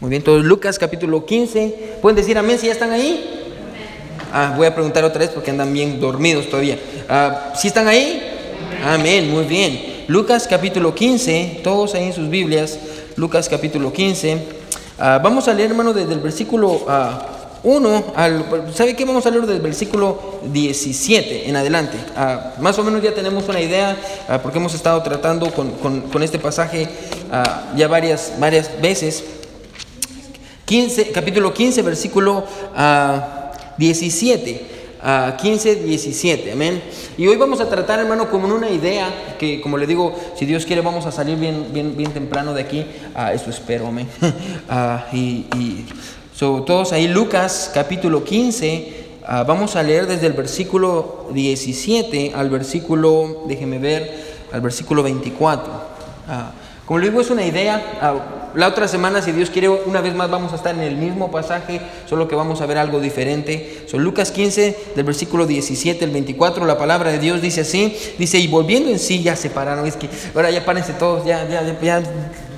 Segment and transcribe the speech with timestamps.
[0.00, 1.98] Muy bien, todos Lucas capítulo 15.
[2.02, 3.46] ¿Pueden decir amén si ya están ahí?
[4.32, 6.78] Ah, voy a preguntar otra vez porque andan bien dormidos todavía.
[7.08, 8.20] Ah, ¿Sí están ahí?
[8.84, 10.04] Amén, muy bien.
[10.08, 12.76] Lucas capítulo 15, todos ahí en sus Biblias.
[13.16, 14.38] Lucas capítulo 15.
[14.98, 16.80] Ah, vamos a leer, hermano, desde el versículo
[17.62, 18.72] 1 al...
[18.74, 19.04] ¿Sabe qué?
[19.04, 21.96] Vamos a leer desde el versículo 17 en adelante.
[22.58, 23.96] más o menos ya tenemos una idea
[24.42, 26.88] porque hemos estado tratando con, con este pasaje
[27.76, 29.22] ya varias, varias veces.
[30.64, 32.44] 15, capítulo 15, versículo
[33.76, 34.74] 17.
[35.36, 36.82] 15, 17, amén.
[37.18, 40.64] Y hoy vamos a tratar, hermano, como una idea, que como le digo, si Dios
[40.64, 42.86] quiere vamos a salir bien, bien, bien temprano de aquí,
[43.34, 44.08] eso espero, amén.
[45.12, 45.86] y, y
[46.38, 49.04] todos ahí, Lucas capítulo 15,
[49.46, 55.70] vamos a leer desde el versículo 17 al versículo, déjeme ver, al versículo 24.
[56.86, 60.30] como le digo, es una idea la otra semana, si Dios quiere, una vez más
[60.30, 63.84] vamos a estar en el mismo pasaje, solo que vamos a ver algo diferente.
[63.88, 68.38] Son Lucas 15, del versículo 17 al 24, la palabra de Dios dice así, dice,
[68.38, 71.62] y volviendo en sí ya se pararon, es que ahora ya párense todos, ya, ya,
[71.80, 72.02] ya,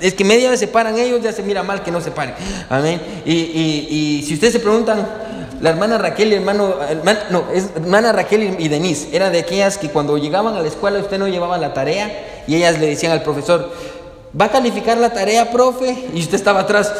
[0.00, 2.34] es que media vez se paran ellos, ya se mira mal que no se paren.
[2.68, 3.00] Amén.
[3.24, 5.06] Y, y, si ustedes se preguntan,
[5.60, 6.74] la hermana Raquel y hermano,
[7.30, 10.98] no, es hermana Raquel y Denise, era de aquellas que cuando llegaban a la escuela
[10.98, 13.72] usted no llevaba la tarea y ellas le decían al profesor,
[14.38, 16.08] ¿Va a calificar la tarea, profe?
[16.12, 16.92] Y usted estaba atrás.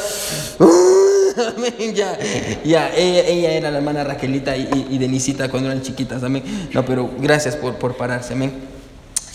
[1.94, 2.18] ya,
[2.64, 6.42] ya, ella, era la hermana Raquelita y, Denisita cuando eran chiquitas, amén.
[6.72, 8.76] No, pero gracias por, por pararse, amén.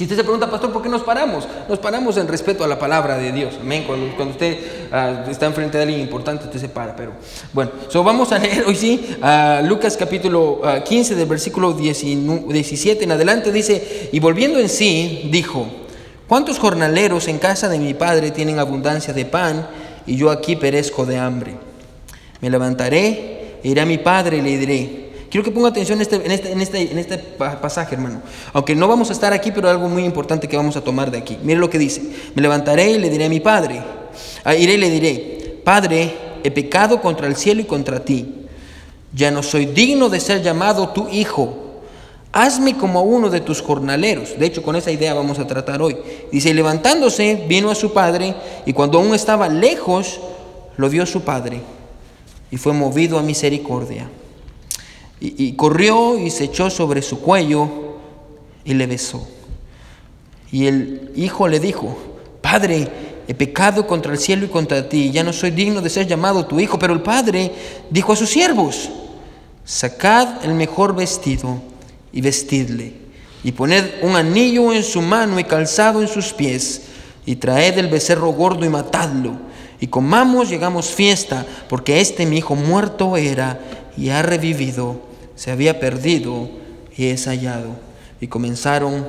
[0.01, 1.47] Si usted se pregunta, pastor, ¿por qué nos paramos?
[1.69, 3.53] Nos paramos en respeto a la palabra de Dios.
[3.61, 3.83] Amén.
[3.85, 4.57] Cuando, cuando usted
[4.91, 6.95] uh, está enfrente de alguien importante, usted se para.
[6.95, 7.11] Pero
[7.53, 11.73] bueno, so vamos a leer hoy sí uh, Lucas capítulo uh, ah, 15, del versículo
[11.73, 13.51] 17 en adelante.
[13.51, 15.80] Dice: Y volviendo en sí, dijo.
[16.31, 19.67] ¿Cuántos jornaleros en casa de mi padre tienen abundancia de pan
[20.07, 21.57] y yo aquí perezco de hambre?
[22.39, 25.11] Me levantaré, iré a mi padre y le diré.
[25.29, 28.21] Quiero que ponga atención en este, en, este, en, este, en este pasaje, hermano.
[28.53, 31.17] Aunque no vamos a estar aquí, pero algo muy importante que vamos a tomar de
[31.17, 31.37] aquí.
[31.43, 32.01] Mire lo que dice.
[32.33, 33.83] Me levantaré y le diré a mi padre.
[34.45, 36.15] Ah, iré y le diré, Padre,
[36.45, 38.47] he pecado contra el cielo y contra ti.
[39.13, 41.70] Ya no soy digno de ser llamado tu hijo
[42.31, 44.37] hazme como uno de tus jornaleros.
[44.37, 45.97] De hecho, con esa idea vamos a tratar hoy.
[46.31, 50.19] Dice, levantándose, vino a su padre, y cuando aún estaba lejos,
[50.77, 51.61] lo vio su padre,
[52.49, 54.09] y fue movido a misericordia.
[55.23, 57.69] Y, corrió y se echó sobre su cuello
[58.65, 59.27] y le besó.
[60.51, 61.95] Y el hijo le dijo,
[62.41, 62.87] Padre,
[63.27, 66.47] he pecado contra el cielo y contra ti, ya no soy digno de ser llamado
[66.47, 66.79] tu hijo.
[66.79, 67.51] Pero el padre
[67.91, 68.89] dijo a sus siervos,
[69.63, 71.61] sacad el mejor vestido
[72.11, 72.93] y vestidle,
[73.43, 76.83] y poned un anillo en su mano y calzado en sus pies,
[77.25, 79.37] y traed el becerro gordo y matadlo,
[79.79, 83.59] y comamos llegamos fiesta, porque este mi hijo muerto era
[83.97, 85.01] y ha revivido,
[85.35, 86.49] se había perdido
[86.95, 87.75] y es hallado.
[88.19, 89.03] Y comenzaron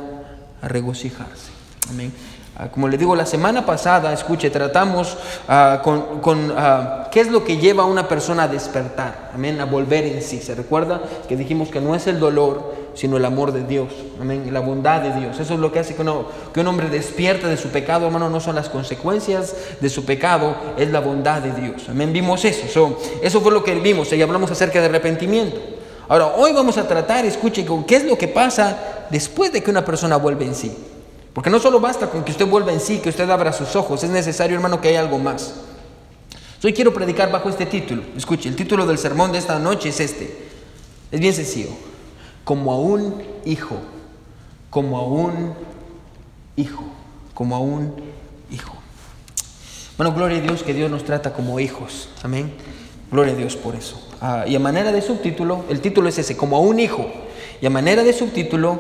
[0.63, 1.51] a regocijarse.
[1.91, 2.13] Amén.
[2.57, 5.17] Ah, como le digo, la semana pasada, escuche, tratamos
[5.49, 9.65] ah, con, ah, qué es lo que lleva a una persona a despertar, amén, a
[9.65, 10.39] volver en sí.
[10.41, 13.89] ¿Se recuerda que dijimos que no es el dolor, sino el amor de Dios,
[14.21, 15.39] amén, la bondad de Dios?
[15.41, 18.55] Eso es lo que hace que, un hombre despierte de su pecado, hermano, no son
[18.55, 21.89] las consecuencias de su pecado, es la bondad de Dios.
[21.89, 22.99] Amén, vimos eso.
[23.23, 25.59] eso fue lo que vimos y hablamos acerca de arrepentimiento.
[26.09, 29.85] Ahora, hoy vamos a tratar, escuche, qué es lo que pasa después de que una
[29.85, 30.77] persona vuelve en sí.
[31.33, 34.03] Porque no solo basta con que usted vuelva en sí, que usted abra sus ojos,
[34.05, 35.55] es necesario, hermano, que haya algo más.
[36.65, 38.03] Hoy quiero predicar bajo este título.
[38.17, 40.49] Escuche, el título del sermón de esta noche es este.
[41.11, 41.71] Es bien sencillo.
[42.45, 43.77] Como a un hijo,
[44.71, 45.55] como a un
[46.57, 46.85] hijo,
[47.35, 47.95] como a un
[48.51, 48.75] hijo.
[49.97, 52.09] Bueno, gloria a Dios que Dios nos trata como hijos.
[52.23, 52.53] Amén.
[53.11, 54.09] Gloria a Dios por eso.
[54.21, 57.07] Ah, y a manera de subtítulo, el título es ese, como a un hijo.
[57.61, 58.79] Y a manera de subtítulo,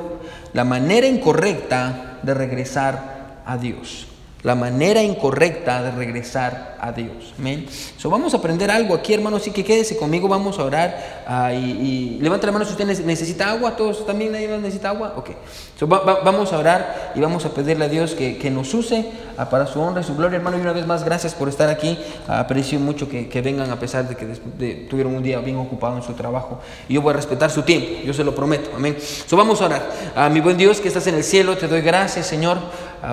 [0.52, 4.06] la manera incorrecta de regresar a Dios
[4.42, 7.32] la manera incorrecta de regresar a Dios.
[7.38, 7.66] Amén.
[7.96, 9.36] So, vamos a aprender algo aquí, hermano.
[9.36, 11.22] Así que quédese conmigo, vamos a orar.
[11.28, 13.76] Ah, y, levante la mano si usted necesita agua.
[13.76, 15.14] ¿Todos también nadie necesita agua?
[15.16, 15.30] Ok.
[15.78, 19.06] So, vamos a orar y vamos a pedirle a Dios que, nos use
[19.38, 20.58] ah, para su honra y su gloria, hermano.
[20.58, 21.96] Y una vez más, gracias por estar aquí.
[22.26, 26.02] Ah, aprecio mucho que, vengan a pesar de que tuvieron un día bien ocupado en
[26.02, 26.58] su trabajo.
[26.88, 28.70] Y yo voy a respetar su tiempo, yo se lo prometo.
[28.74, 28.96] Amén.
[29.00, 30.30] So, vamos a orar.
[30.32, 32.58] mi buen Dios que estás en el cielo, te doy gracias, Señor,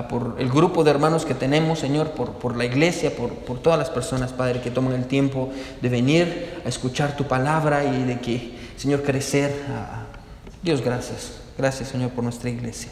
[0.08, 3.76] por el grupo de hermanos que tenemos, Señor, por, por la iglesia, por, por, todas
[3.76, 5.50] las personas, Padre, que toman el tiempo
[5.82, 9.52] de venir a escuchar tu palabra y de que, Señor, crecer.
[10.62, 11.40] Dios, gracias.
[11.58, 12.90] Gracias, Señor, por nuestra iglesia.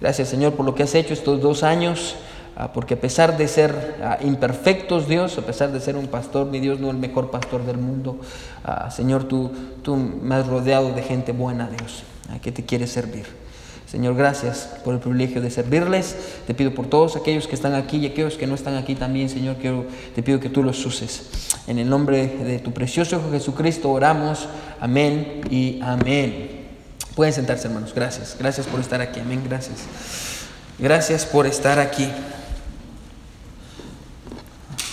[0.00, 2.16] Gracias, Señor, por lo que has hecho estos dos años
[2.56, 6.46] ah, porque a pesar de ser ah, imperfectos, Dios, a pesar de ser un pastor,
[6.46, 8.18] mi Dios, no el mejor pastor del mundo,
[8.64, 9.50] ah, Señor, tú,
[9.82, 12.02] tú me has rodeado de gente buena, Dios,
[12.42, 13.39] que te quiere servir.
[13.90, 16.14] Señor, gracias por el privilegio de servirles.
[16.46, 19.28] Te pido por todos aquellos que están aquí y aquellos que no están aquí también,
[19.28, 19.84] Señor, quiero,
[20.14, 21.56] te pido que tú los uses.
[21.66, 24.48] En el nombre de tu precioso Hijo Jesucristo oramos.
[24.78, 26.68] Amén y amén.
[27.16, 27.92] Pueden sentarse, hermanos.
[27.92, 28.36] Gracias.
[28.38, 29.18] Gracias por estar aquí.
[29.18, 29.42] Amén.
[29.44, 29.78] Gracias.
[30.78, 32.08] Gracias por estar aquí.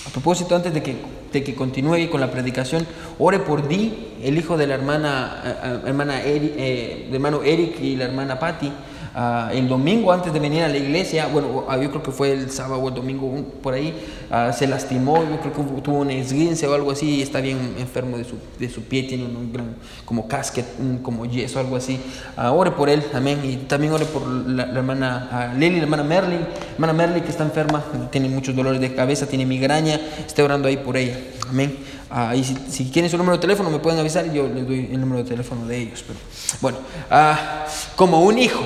[0.08, 0.98] A propósito, antes de que,
[1.32, 2.88] de que continúe con la predicación,
[3.20, 7.96] ore por Di, el hijo de la hermana, eh, eh, hermana eh, hermano Eric y
[7.96, 8.74] la hermana Patty.
[9.20, 12.34] Ah, el domingo antes de venir a la iglesia, bueno, ah, yo creo que fue
[12.34, 13.34] el sábado o el domingo
[13.64, 13.92] por ahí,
[14.30, 17.58] ah, se lastimó, yo creo que tuvo un esguince o algo así, y está bien
[17.80, 19.76] enfermo de su, de su pie, tiene un gran
[20.06, 20.68] como casquet,
[21.02, 22.00] como yeso, algo así.
[22.38, 23.40] ore por él, amén.
[23.44, 26.42] Y también ore por la, hermana Lily, la hermana Merlin,
[26.76, 30.78] hermana Merlin que está enferma, tiene muchos dolores de cabeza, tiene migraña, esté orando ahí
[30.78, 31.18] por ella,
[31.50, 31.76] amén.
[32.10, 34.90] Ah, y si, quieren su número de teléfono me pueden avisar y yo les doy
[34.92, 36.04] el número de teléfono de ellos.
[36.08, 36.20] Pero,
[36.62, 36.78] bueno,
[37.12, 37.66] ah,
[37.96, 38.62] como un hijo.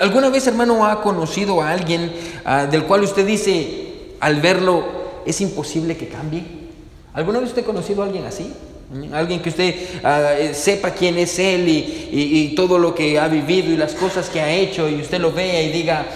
[0.00, 2.12] ¿Alguna vez, hermano, ha conocido a alguien
[2.44, 4.84] ah, del cual usted dice, al verlo,
[5.26, 6.44] es imposible que cambie?
[7.12, 8.52] ¿Alguna vez usted ha conocido a alguien así?
[9.12, 9.74] Alguien que usted
[10.04, 14.28] eh, sepa quién es él y, y, todo lo que ha vivido y las cosas
[14.28, 16.06] que ha hecho y usted lo vea y diga,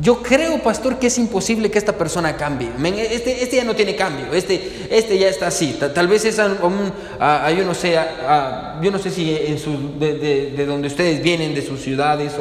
[0.00, 2.70] yo creo, pastor, que es imposible que esta persona cambie.
[3.10, 5.78] Este, este ya no tiene cambio, este, este ya está así.
[5.94, 6.92] Tal vez es un,
[7.56, 7.98] yo no sé,
[8.80, 10.14] yo no sé si en su, de,
[10.56, 12.32] de, donde ustedes vienen, de sus ciudades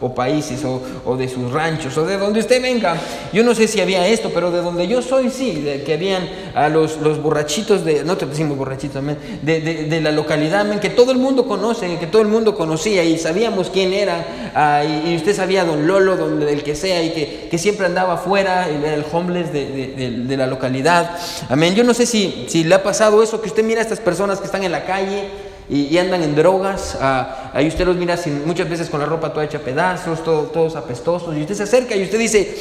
[0.00, 2.96] o, países o, de sus ranchos o de donde usted venga,
[3.32, 6.28] yo no sé si había esto, pero de donde yo soy sí, de que habían
[6.54, 9.02] a los, los borrachitos de, no te decimos borrachitos,
[9.42, 13.18] de, de, la localidad, que todo el mundo conoce, que todo el mundo conocía y
[13.18, 14.24] sabíamos quién era,
[14.54, 18.94] ah, y, usted sabía don Lolo, don, del que sea que, siempre andaba afuera, era
[18.94, 21.18] el homeless de, la localidad.
[21.48, 21.74] Amén.
[21.74, 24.38] Yo no sé si, si le ha pasado eso, que usted mira a estas personas
[24.38, 25.28] que están en la calle
[25.68, 29.32] y, andan en drogas, ah, ahí usted los mira sin, muchas veces con la ropa
[29.32, 32.56] toda hecha pedazos, todos apestosos, y usted se acerca y usted dice,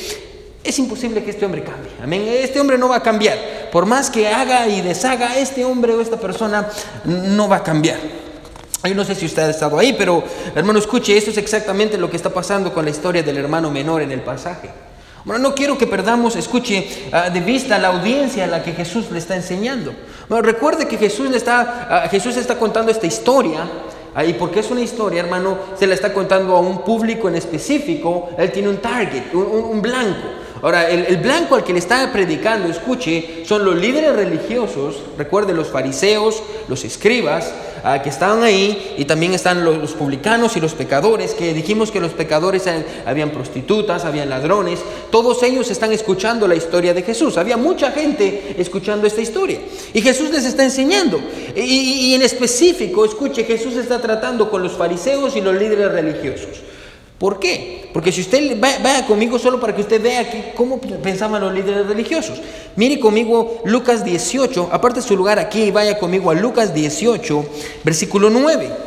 [0.63, 1.91] es imposible que este hombre cambie.
[2.03, 2.25] Amén.
[2.27, 3.38] Este hombre no va a cambiar.
[3.71, 6.67] Por más que haga y deshaga, este hombre o esta persona
[7.05, 8.26] no va a cambiar.
[8.94, 10.24] No sé si usted ha estado ahí, pero
[10.56, 14.01] hermano, escuche, eso es exactamente lo que está pasando con la historia del hermano menor
[14.01, 14.69] en el pasaje.
[15.25, 19.12] Bueno, no quiero que perdamos, escuche, ah, de vista la audiencia a la que Jesús
[19.12, 19.94] le está enseñando.
[20.30, 23.68] Recuerde que Jesús le está, ah, Jesús está contando esta historia
[24.25, 28.30] y porque es una historia, hermano, se la está contando a un público en específico.
[28.38, 30.28] Él tiene un target, un blanco.
[30.62, 35.68] Ahora, el, blanco al que le está predicando, escuche, son los líderes religiosos, recuerde los
[35.68, 37.54] fariseos, los escribas,
[37.94, 42.00] ah, que estaban ahí, y también están los, publicanos y los pecadores, que dijimos que
[42.00, 42.66] los pecadores
[43.06, 44.80] habían prostitutas, habían ladrones,
[45.12, 47.38] todos ellos están escuchando la historia de Jesús.
[47.38, 49.60] Había mucha gente escuchando esta historia.
[49.94, 51.19] Y Jesús les está enseñando.
[51.56, 56.66] Y, y en específico, escuche, Jesús está tratando con los fariseos y los líderes religiosos.
[57.17, 57.89] ¿Por qué?
[57.93, 62.39] Porque si usted vaya conmigo solo para que usted vea cómo pensaban los líderes religiosos.
[62.75, 67.45] Mire conmigo Lucas 18, aparte su lugar aquí y vaya conmigo a Lucas 18,
[67.83, 68.87] versículo 9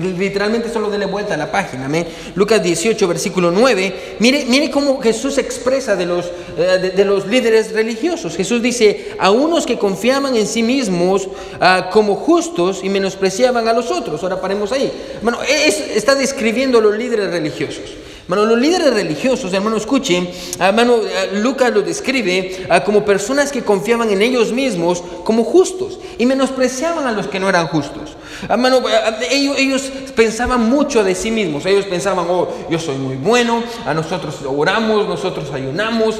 [0.00, 1.88] literalmente solo dele vuelta a la página.
[2.34, 4.16] Lucas 18, versículo 9.
[4.18, 6.26] Mire, mire cómo Jesús expresa de los,
[6.58, 8.36] eh, de, los líderes religiosos.
[8.36, 11.28] Jesús dice, a unos que confiaban en sí mismos
[11.60, 14.22] ah, como justos y menospreciaban a los otros.
[14.22, 14.90] Ahora paremos ahí.
[15.22, 18.05] Bueno, está describiendo a los líderes religiosos.
[18.28, 20.28] Bueno, los líderes religiosos, hermano, escuchen,
[20.58, 26.00] hermano, eh, Lucas lo describe ah, como personas que confiaban en ellos mismos como justos
[26.18, 28.16] y menospreciaban a los que no eran justos.
[28.48, 31.66] Hermano, eh, ellos, ellos pensaban mucho de sí mismos.
[31.66, 36.16] Ellos pensaban, oh, yo soy muy bueno, a nosotros oramos, nosotros ayunamos,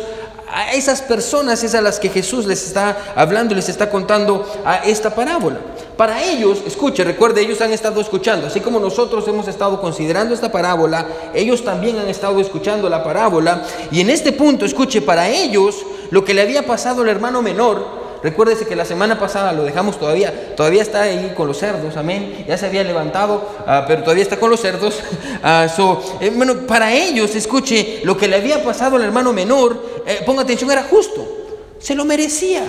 [0.49, 4.77] a esas personas es a las que Jesús les está hablando, les está contando a
[4.79, 5.59] esta parábola.
[5.97, 10.53] Para ellos, escuche, recuerde, ellos han estado escuchando, así como nosotros hemos estado considerando esta
[10.53, 13.63] parábola, ellos también han estado escuchando la parábola.
[13.91, 15.77] Y en este punto, escuche, para ellos
[16.11, 19.99] lo que le había pasado al hermano menor Recuérdese que la semana pasada lo dejamos
[19.99, 22.45] todavía, todavía está ahí con los cerdos, amén.
[22.49, 25.01] Ya se había levantado, ah, pero todavía está con los cerdos.
[26.21, 30.43] Eh, bueno, para ellos, escuche, lo que le había pasado al hermano menor, eh, ponga
[30.43, 31.27] atención, era justo,
[31.79, 32.63] se lo merecía.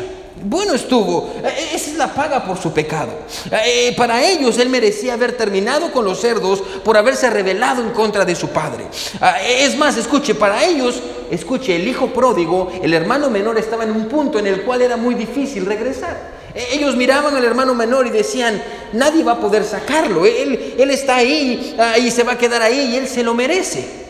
[0.44, 3.12] Bueno estuvo, eh, eh, esa es la paga por su pecado.
[3.51, 8.24] Eh, para ellos él merecía haber terminado con los cerdos por haberse rebelado en contra
[8.24, 8.86] de su padre.
[9.20, 11.01] Ah, es más, escuche, para ellos,
[11.32, 14.98] escuche, el hijo pródigo, el hermano menor estaba en un punto en el cual era
[14.98, 16.38] muy difícil regresar.
[16.72, 18.62] Ellos miraban al hermano menor y decían,
[18.94, 22.62] nadie va a poder sacarlo, él, él está ahí ah, y se va a quedar
[22.62, 24.08] ahí y él se lo merece.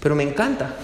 [0.00, 0.74] Pero me encanta,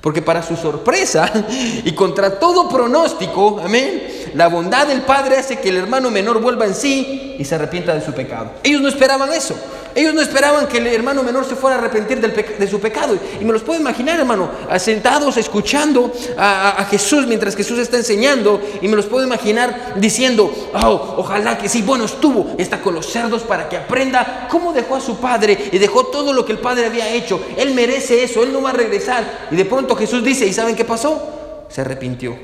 [0.00, 1.30] Porque para su sorpresa
[1.84, 6.66] y contra todo pronóstico, amén, la bondad del Padre hace que el hermano menor vuelva
[6.66, 8.50] en sí y se arrepienta de su pecado.
[8.62, 9.54] Ellos no esperaban eso.
[9.94, 13.18] Ellos no esperaban que el hermano menor se fuera a arrepentir de su pecado.
[13.40, 18.60] Y me los puedo imaginar, hermano, sentados escuchando a, Jesús mientras Jesús está enseñando.
[18.80, 23.06] Y me los puedo imaginar diciendo, oh, ojalá que sí, bueno, estuvo, está con los
[23.06, 26.58] cerdos para que aprenda cómo dejó a su padre y dejó todo lo que el
[26.58, 27.40] padre había hecho.
[27.56, 29.48] Él merece eso, él no va a regresar.
[29.50, 31.66] Y de pronto Jesús dice, ¿y saben qué pasó?
[31.68, 32.36] Se arrepintió.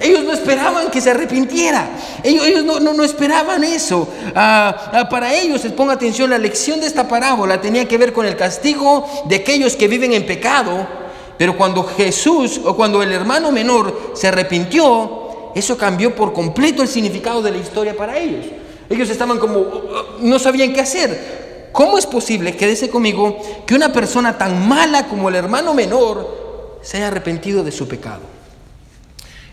[0.00, 1.88] Ellos no esperaban que se arrepintiera.
[2.22, 4.08] Ellos, no, esperaban eso.
[4.34, 8.26] Ah, ah, para ellos, ponga atención, la lección de esta parábola tenía que ver con
[8.26, 10.86] el castigo de aquellos que viven en pecado.
[11.36, 16.88] Pero cuando Jesús o cuando el hermano menor se arrepintió, eso cambió por completo el
[16.88, 18.46] significado de la historia para ellos.
[18.88, 19.72] Ellos estaban como, uh,
[20.20, 21.70] no sabían qué hacer.
[21.72, 23.36] ¿Cómo es posible, quédese conmigo,
[23.66, 28.33] que una persona tan mala como el hermano menor se haya arrepentido de su pecado?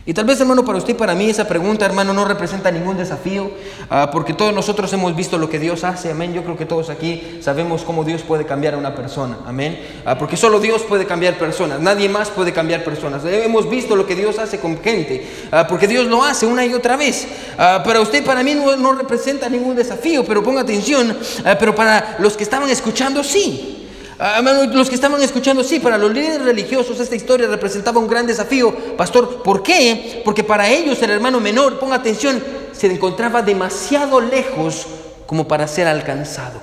[0.04, 3.52] Y tal vez, hermano, para usted para mí esa pregunta, hermano, no representa ningún desafío,
[3.88, 6.34] ah, porque todos nosotros hemos visto lo que Dios hace, amén.
[6.34, 9.80] Yo creo que todos aquí sabemos cómo Dios puede cambiar a una persona, amén.
[10.04, 13.24] Ah, porque solo Dios puede cambiar personas, nadie más puede cambiar personas.
[13.26, 16.74] Hemos visto lo que Dios hace con gente, ah, porque Dios lo hace una y
[16.74, 17.28] otra vez.
[17.56, 21.16] para usted para mí no, no, representa ningún desafío, pero ponga atención,
[21.60, 23.81] pero para los que estaban escuchando, sí.
[24.24, 28.28] Ah, los que estaban escuchando, sí, para los líderes religiosos esta historia representaba un gran
[28.28, 28.72] desafío.
[28.96, 30.22] Pastor, ¿por qué?
[30.24, 32.40] Porque para ellos el hermano menor, ponga atención,
[32.72, 34.86] se encontraba demasiado lejos
[35.26, 36.60] como para ser alcanzado.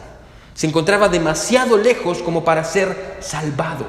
[0.55, 3.87] Se encontraba demasiado lejos como para ser salvado.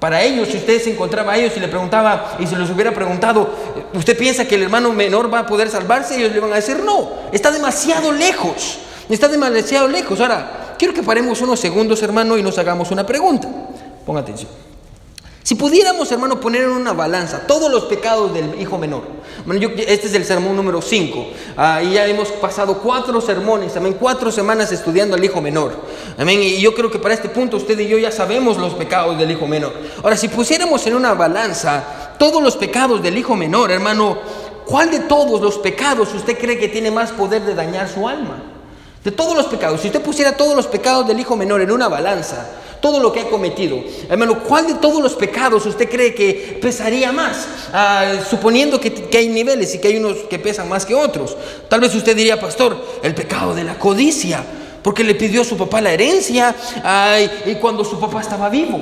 [0.00, 2.90] Para ellos, si usted se encontraba a ellos y le preguntaba, y se los hubiera
[2.90, 3.54] preguntado,
[3.94, 6.16] ¿usted piensa que el hermano menor va a poder salvarse?
[6.16, 10.18] Ellos le van a decir, no, está demasiado lejos, está demasiado lejos.
[10.18, 13.48] Ahora, quiero que paremos unos segundos, hermano, y nos hagamos una pregunta.
[14.04, 14.50] Ponga atención.
[15.42, 19.02] Si pudiéramos, hermano, poner en una balanza todos los pecados del hijo menor.
[19.86, 21.26] este es el sermón número 5.
[21.56, 25.74] Ah, ya hemos pasado cuatro sermones, también cuatro semanas estudiando al hijo menor.
[26.16, 26.40] Amén.
[26.40, 29.32] Y yo creo que para este punto usted y yo ya sabemos los pecados del
[29.32, 29.72] hijo menor.
[30.02, 34.18] Ahora, si pusiéramos en una balanza todos los pecados del hijo menor, hermano,
[34.64, 38.61] ¿cuál de todos los pecados usted cree que tiene más poder de dañar su alma?
[39.04, 41.88] De todos los pecados, si usted pusiera todos los pecados del hijo menor en una
[41.88, 42.48] balanza,
[42.80, 43.78] todo lo que ha cometido,
[44.08, 47.46] hermano, ¿cuál de todos los pecados usted cree que pesaría más?
[47.72, 51.36] Ah, suponiendo que, hay niveles y que hay unos que pesan más que otros.
[51.68, 54.44] Tal vez usted diría, pastor, el pecado de la codicia,
[54.82, 56.54] porque le pidió a su papá la herencia
[57.46, 58.78] y cuando su papá estaba vivo.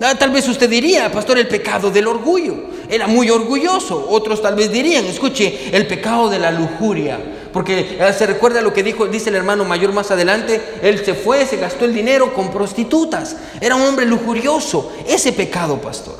[0.00, 2.54] Ah, tal vez usted diría, pastor, el pecado del orgullo.
[2.88, 4.06] Era muy orgulloso.
[4.10, 7.18] Otros tal vez dirían, escuche, el pecado de la lujuria.
[7.56, 11.14] Porque ah, se recuerda lo que dijo, dice el hermano mayor más adelante, él se
[11.14, 13.34] fue, se gastó el dinero con prostitutas.
[13.62, 14.92] Era un hombre lujurioso.
[15.08, 16.16] Ese pecado, pastor.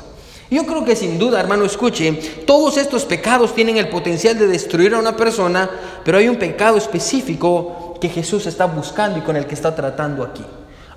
[0.49, 2.11] Yo creo que sin duda, hermano, escuche,
[2.47, 5.69] todos estos pecados tienen el potencial de destruir a una persona,
[6.03, 10.23] pero hay un pecado específico que Jesús está buscando y con el que está tratando
[10.23, 10.43] aquí.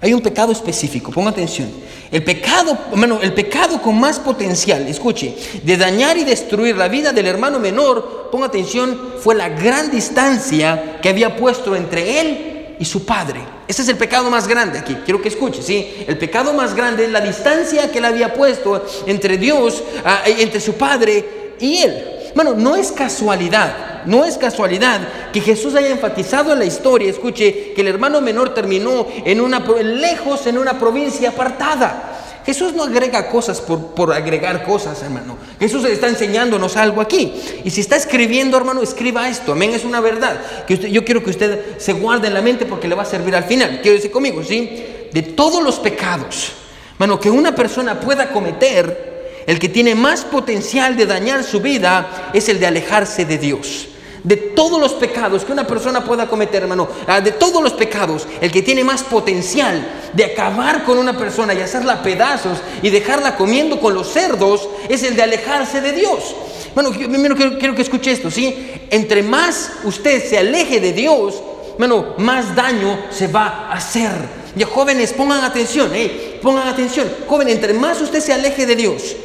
[0.02, 1.70] Hay un pecado específico, ponga atención.
[2.10, 2.76] El pecado,
[3.22, 8.30] el pecado con más potencial, escuche, de dañar y destruir la vida del hermano menor,
[8.32, 13.40] ponga atención, fue la gran distancia que había puesto entre él y su padre.
[13.68, 16.04] Ese es el pecado más grande aquí, quiero que escuche, ¿sí?
[16.08, 20.60] El pecado más grande es la distancia que él había puesto entre Dios, ah, entre
[20.60, 22.19] su padre y él.
[22.34, 25.00] Bueno, no es casualidad no es casualidad
[25.32, 29.60] que Jesús haya enfatizado en la historia, escuche, que el hermano menor terminó en una,
[29.82, 32.16] lejos en una provincia apartada.
[32.44, 35.36] Jesús no agrega cosas por, agregar cosas, hermano.
[35.58, 37.34] Jesús está enseñándonos algo aquí.
[37.64, 39.52] Y si está escribiendo, hermano, escriba esto.
[39.52, 40.40] Amén, es una verdad.
[40.66, 43.36] Que yo quiero que usted se guarde en la mente porque le va a servir
[43.36, 43.80] al final.
[43.82, 44.84] Quiero decir conmigo, ¿sí?
[45.12, 46.52] De todos los pecados,
[46.94, 49.09] hermano, que una persona pueda cometer,
[49.50, 53.88] el que tiene más potencial de dañar su vida es el de alejarse de Dios
[54.22, 58.28] de todos los pecados que una persona pueda cometer, hermano, ah, de todos los pecados,
[58.40, 63.36] el que tiene más potencial de acabar con una persona y hacerla pedazos y dejarla
[63.36, 66.36] comiendo con los cerdos, es el de alejarse de Dios.
[66.74, 68.70] Bueno, primero quiero, que escuche esto, ¿sí?
[68.90, 71.42] Entre más usted se aleje de Dios,
[71.78, 74.10] bueno, más daño se va a hacer.
[74.54, 76.38] Ya jóvenes, pongan atención, ¿eh?
[76.42, 77.08] pongan atención.
[77.26, 79.16] Joven, entre más usted se aleje de Dios,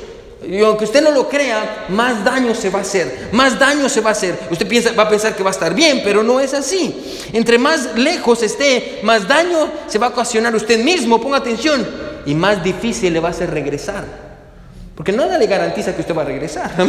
[0.43, 4.01] y aunque usted no lo crea, más daño se va a hacer, más daño se
[4.01, 4.37] va a hacer.
[4.51, 6.95] Usted piensa, va a pensar que va a estar bien, pero no es así.
[7.33, 11.85] Entre más lejos esté, más daño se va a ocasionar usted mismo, ponga atención,
[12.25, 14.25] y más difícil le va a hacer regresar.
[14.95, 16.71] Porque nada le garantiza que usted va a regresar.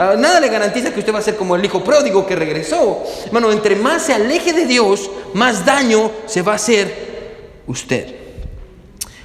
[0.00, 3.02] Ah, nada le garantiza que usted va a ser como el hijo pródigo que regresó.
[3.32, 8.14] Bueno, entre más se aleje de Dios, más daño se va a hacer usted.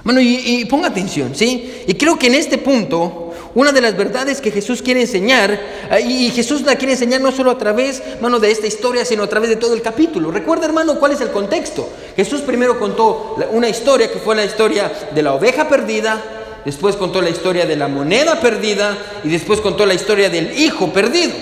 [0.03, 1.83] Bueno, y, y ponga atención, ¿sí?
[1.85, 3.22] Y creo que en este punto
[3.55, 5.59] una de las verdades que Jesús quiere enseñar,
[5.91, 9.23] ah, y Jesús la quiere enseñar no solo a través, hermano, de esta historia, sino
[9.23, 10.31] a través de todo el capítulo.
[10.31, 11.87] Recuerda, hermano, cuál es el contexto.
[12.15, 16.21] Jesús primero contó una historia que fue la historia de la oveja perdida,
[16.65, 20.91] después contó la historia de la moneda perdida y después contó la historia del hijo
[20.91, 21.33] perdido.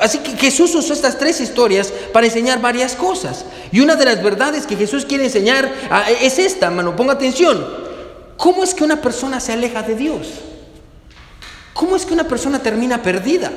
[0.00, 3.46] Así que Jesús usó estas tres historias para enseñar varias cosas.
[3.72, 7.66] Y una de las verdades que Jesús quiere enseñar ah, es esta, hermano, ponga atención.
[8.36, 10.28] ¿Cómo es que una persona se aleja de Dios?
[11.78, 13.52] ¿Cómo es que una persona termina perdida?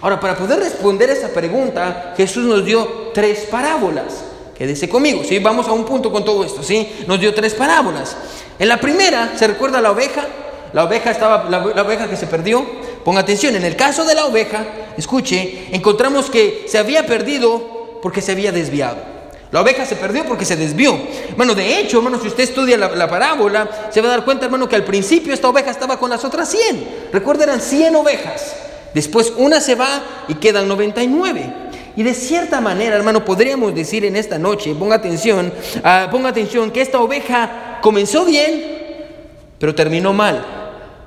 [0.00, 4.24] Ahora, para poder responder esa pregunta, Jesús nos dio tres parábolas.
[4.52, 5.38] Quédese conmigo, ¿sí?
[5.38, 7.04] Vamos a un punto con todo esto, ¿sí?
[7.06, 8.16] Nos dio tres parábolas.
[8.58, 10.26] En la primera, ¿se recuerda la oveja?
[10.72, 12.66] La oveja estaba, la, oveja que se perdió.
[13.04, 14.66] Ponga atención, en el caso de la oveja,
[14.96, 19.11] escuche, encontramos que se había perdido porque se había desviado.
[19.52, 20.98] La oveja se perdió porque se desvió.
[21.36, 24.66] Bueno, de hecho, hermano, si usted estudia la, parábola, se va a dar cuenta, hermano,
[24.66, 27.10] que al principio esta oveja estaba con las otras 100.
[27.12, 28.56] Recuerda, eran 100 ovejas.
[28.94, 31.52] Después una se va y quedan 99.
[31.94, 35.52] Y de cierta manera, hermano, podríamos decir en esta noche, ponga atención,
[35.84, 38.64] ah, ponga atención, que esta oveja comenzó bien,
[39.58, 40.61] pero terminó mal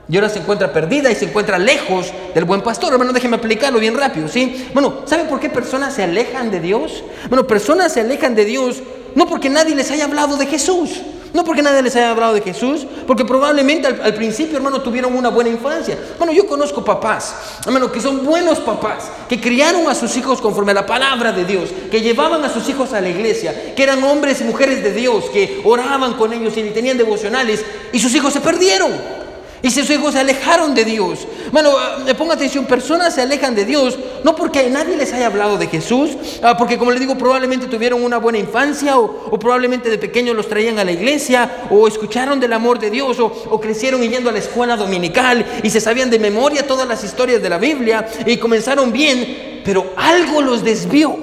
[0.07, 2.93] y ahora se encuentra perdida y se encuentra lejos del buen pastor.
[2.93, 4.69] Hermano, déjeme aplicarlo bien rápido, ¿sí?
[4.74, 7.03] Bueno, ¿saben por qué personas se alejan de Dios?
[7.29, 8.81] Bueno, personas se alejan de Dios
[9.15, 11.01] no porque nadie les haya hablado de Jesús.
[11.33, 15.27] No porque nadie les haya hablado de Jesús, porque probablemente al, principio, hermano, tuvieron una
[15.27, 15.97] buena infancia.
[16.17, 17.35] Bueno, yo conozco papás,
[17.65, 21.43] hermano, que son buenos papás, que criaron a sus hijos conforme a la palabra de
[21.43, 24.93] Dios, que llevaban a sus hijos a la iglesia, que eran hombres y mujeres de
[24.93, 29.25] Dios, que oraban con ellos y tenían devocionales, y sus hijos se perdieron.
[29.65, 31.27] Y sus hijos se alejaron de Dios.
[31.51, 31.72] Bueno,
[32.05, 35.65] eh, ponga atención, personas se alejan de Dios no porque nadie les haya hablado de
[35.65, 36.12] Jesús,
[36.43, 40.48] ah, porque como les digo, probablemente tuvieron una buena infancia o, probablemente de pequeños los
[40.48, 44.38] traían a la iglesia o escucharon del amor de Dios o crecieron yendo a la
[44.38, 48.91] escuela dominical y se sabían de memoria todas las historias de la Biblia y comenzaron
[48.91, 51.17] bien, pero algo los desvió.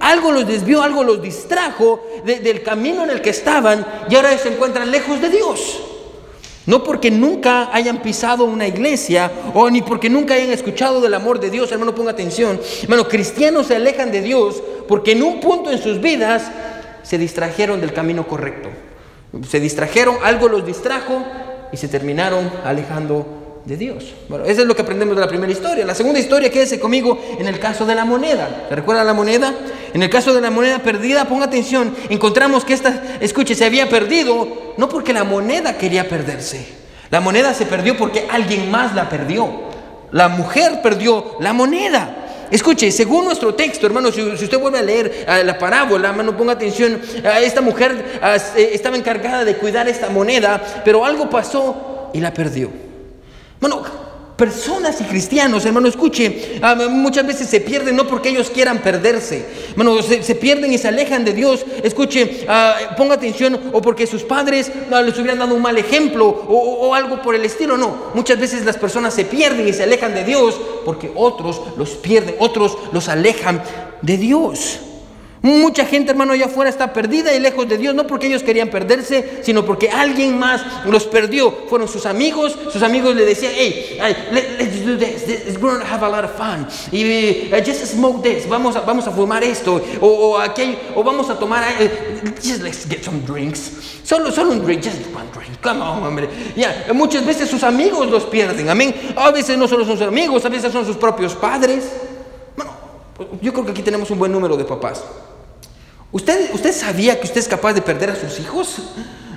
[0.00, 4.48] Algo los desvió, algo los distrajo del camino en el que estaban y ahora se
[4.48, 5.93] encuentran lejos de Dios.
[6.66, 11.38] No porque nunca hayan pisado una iglesia o ni porque nunca hayan escuchado del amor
[11.38, 12.58] de Dios, hermano, ponga atención.
[12.82, 16.50] Hermano, cristianos se alejan de Dios porque en un punto en sus vidas
[17.02, 18.70] se distrajeron del camino correcto.
[19.48, 21.22] Se distrajeron, algo los distrajo
[21.72, 24.14] y se terminaron alejando de Dios.
[24.28, 25.84] Bueno, eso es lo que aprendemos de la primera historia.
[25.84, 28.66] La segunda historia, quédese conmigo en el caso de la moneda.
[28.68, 29.54] ¿Se recuerda la moneda?
[29.92, 33.88] En el caso de la moneda perdida, ponga atención, encontramos que esta, escuche, se había
[33.88, 36.66] perdido, no porque la moneda quería perderse.
[37.10, 39.64] La moneda se perdió porque alguien más la perdió.
[40.10, 42.24] La mujer perdió la moneda.
[42.50, 47.00] Escuche, según nuestro texto, hermano, si, usted vuelve a leer la parábola, hermano, ponga atención,
[47.42, 48.20] esta mujer
[48.56, 52.70] estaba encargada de cuidar esta moneda, pero algo pasó y la perdió.
[53.60, 53.82] Bueno,
[54.36, 59.46] personas y cristianos, hermano, escuche, ah, muchas veces se pierden no porque ellos quieran perderse,
[59.70, 64.22] hermano, se, pierden y se alejan de Dios, escuche, ah, ponga atención, o porque sus
[64.22, 68.38] padres no, les hubieran dado un mal ejemplo o, algo por el estilo, no, muchas
[68.38, 72.76] veces las personas se pierden y se alejan de Dios porque otros los pierden, otros
[72.92, 73.62] los alejan
[74.02, 74.80] de Dios.
[75.44, 78.70] Mucha gente, hermano, allá afuera está perdida y lejos de Dios, no porque ellos querían
[78.70, 81.66] perderse, sino porque alguien más los perdió.
[81.68, 83.98] Fueron sus amigos, sus amigos le decían, hey,
[84.32, 86.66] let's do this, it's going to have a lot of fun.
[86.90, 91.04] Y uh, just smoke this, vamos a, vamos a fumar esto, o, o, aquí, o
[91.04, 94.00] vamos a tomar, uh, just let's get some drinks.
[94.02, 96.26] Solo, solo un drink, just one drink, come on, hombre.
[96.56, 98.94] Ya, muchas veces sus amigos los pierden, amén.
[99.14, 101.84] A veces no solo son sus amigos, a veces son sus propios padres.
[102.56, 102.72] Bueno,
[103.42, 105.04] yo creo que aquí tenemos un buen número de papás.
[106.14, 108.76] ¿Usted, ¿Usted sabía que usted es capaz de perder a sus hijos?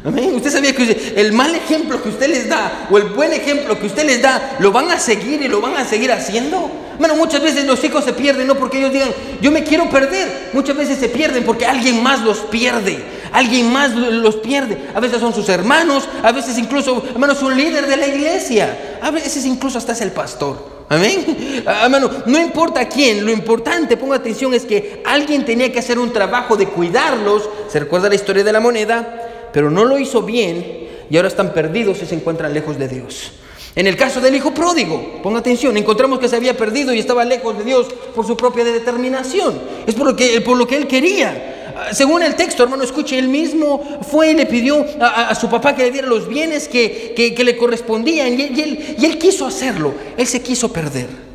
[0.05, 3.87] ¿Usted sabía que el mal ejemplo que usted les da o el buen ejemplo que
[3.87, 6.69] usted les da lo van a seguir y lo van a seguir haciendo?
[6.99, 9.09] Bueno, muchas veces los hijos se pierden no porque ellos digan,
[9.41, 10.51] yo me quiero perder.
[10.53, 13.03] Muchas veces se pierden porque alguien más los pierde.
[13.31, 14.77] Alguien más los pierde.
[14.93, 18.99] A veces son sus hermanos, a veces incluso, hermanos, un líder de la iglesia.
[19.01, 20.76] A veces incluso hasta es el pastor.
[20.89, 21.63] Amén.
[21.65, 26.13] Hermano, no importa quién, lo importante, ponga atención, es que alguien tenía que hacer un
[26.13, 27.49] trabajo de cuidarlos.
[27.69, 31.53] Se recuerda la historia de la moneda, pero no lo hizo bien y ahora están
[31.53, 33.31] perdidos y se encuentran lejos de Dios.
[33.75, 37.23] En el caso del hijo pródigo, ponga atención, encontramos que se había perdido y estaba
[37.23, 39.61] lejos de Dios por su propia determinación.
[39.85, 41.66] Es por lo que, por lo que él quería.
[41.91, 45.83] Según el texto, hermano, escuche, él mismo fue y le pidió a, su papá que
[45.83, 50.41] le diera los bienes que, le correspondían y, él, y él quiso hacerlo, él se
[50.41, 51.27] quiso perder.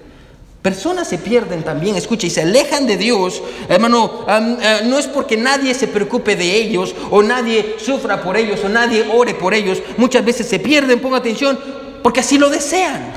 [0.62, 5.36] Personas se pierden también, escucha, y se alejan de Dios, hermano, eh, no es porque
[5.36, 9.82] nadie se preocupe de ellos, o nadie sufra por ellos, o nadie ore por ellos.
[9.96, 11.58] Muchas veces se pierden, ponga atención,
[12.00, 13.12] porque así lo desean.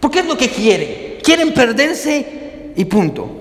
[0.00, 1.18] Porque es lo que quieren.
[1.22, 3.39] Quieren perderse y punto.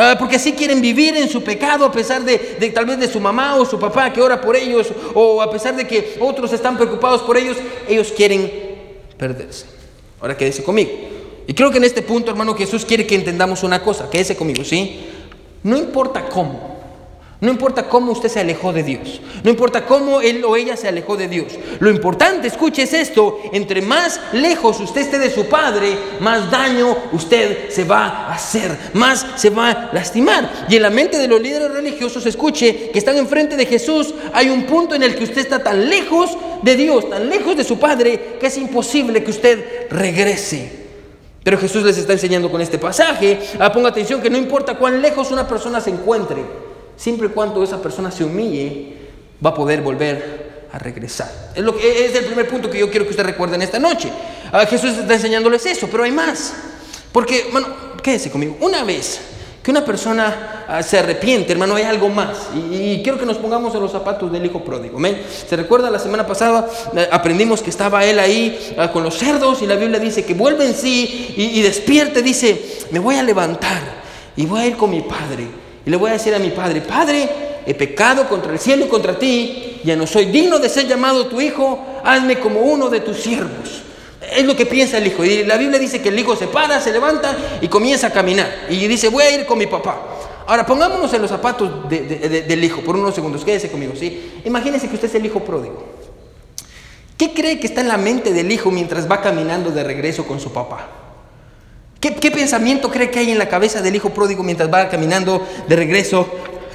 [0.00, 2.38] Ah, porque así quieren vivir en su pecado a pesar de,
[2.72, 5.74] tal vez de su mamá o su papá que ora por ellos o a pesar
[5.74, 7.56] de que otros están preocupados por ellos,
[7.88, 8.48] ellos quieren
[9.16, 9.66] perderse.
[10.20, 10.92] Ahora quédese conmigo.
[11.48, 14.62] Y creo que en este punto, hermano, Jesús quiere que entendamos una cosa, quédese conmigo,
[14.62, 15.00] ¿sí?
[15.64, 16.77] No importa cómo,
[17.40, 19.20] no importa cómo usted se alejó de Dios.
[19.44, 21.52] No importa cómo él o ella se alejó de Dios.
[21.78, 23.38] Lo importante, escuche, es esto.
[23.52, 28.76] Entre más lejos usted esté de su Padre, más daño usted se va a hacer.
[28.94, 30.66] Más se va a lastimar.
[30.68, 34.50] Y en la mente de los líderes religiosos, escuche, que están enfrente de Jesús, hay
[34.50, 37.78] un punto en el que usted está tan lejos de Dios, tan lejos de su
[37.78, 40.88] Padre, que es imposible que usted regrese.
[41.44, 45.00] Pero Jesús les está enseñando con este pasaje, ah, ponga atención que no importa cuán
[45.00, 46.42] lejos una persona se encuentre,
[46.98, 48.96] siempre y cuando esa persona se humille,
[49.44, 51.30] va a poder volver a regresar.
[51.54, 53.78] Es, lo que, es el primer punto que yo quiero que usted recuerde en esta
[53.78, 54.10] noche.
[54.52, 56.52] Ah, Jesús está enseñándoles eso, pero hay más.
[57.12, 57.68] Porque, bueno,
[58.02, 58.56] quédese conmigo.
[58.60, 59.20] Una vez
[59.62, 62.48] que una persona ah, se arrepiente, hermano, hay algo más.
[62.54, 64.98] Y, quiero que nos pongamos en los zapatos del hijo pródigo.
[65.48, 66.68] ¿Se recuerda la semana pasada?
[66.96, 70.34] Eh, aprendimos que estaba él ahí ah, con los cerdos y la Biblia dice que
[70.34, 73.80] vuelve en sí y, y despierte, dice, me voy a levantar
[74.36, 76.82] y voy a ir con mi padre y le voy a decir a mi padre,
[76.82, 77.26] Padre,
[77.64, 81.28] he pecado contra el cielo y contra ti, ya no soy digno de ser llamado
[81.28, 83.84] tu hijo, hazme como uno de tus siervos.
[84.36, 85.24] Es lo que piensa el hijo.
[85.24, 88.66] Y la Biblia dice que el hijo se para, se levanta y comienza a caminar.
[88.68, 89.98] Y dice, voy a ir con mi papá.
[90.46, 93.42] Ahora, pongámonos en los zapatos del hijo por unos segundos.
[93.42, 94.42] Quédese conmigo, ¿sí?
[94.44, 95.86] Imagínese que usted es el hijo pródigo.
[97.16, 100.38] ¿Qué cree que está en la mente del hijo mientras va caminando de regreso con
[100.38, 101.07] su papá?
[102.00, 105.74] ¿Qué, pensamiento cree que hay en la cabeza del hijo pródigo mientras va caminando de
[105.74, 106.28] regreso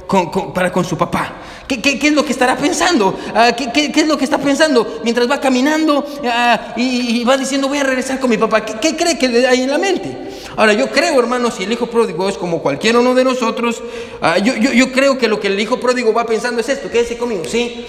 [0.06, 1.36] con, para con su papá?
[1.66, 3.18] ¿Qué, es lo que estará pensando?
[3.34, 7.78] Ah, ¿qué, es lo que está pensando mientras va caminando ah, y, va diciendo voy
[7.78, 8.64] a regresar con mi papá?
[8.64, 10.14] ¿Qué, cree que hay en la mente?
[10.56, 13.82] Ahora, yo creo, hermano, si el hijo pródigo es como cualquier uno de nosotros,
[14.20, 17.16] ah, yo, yo, creo que lo que el hijo pródigo va pensando es esto, quédese
[17.16, 17.86] conmigo, ¿sí?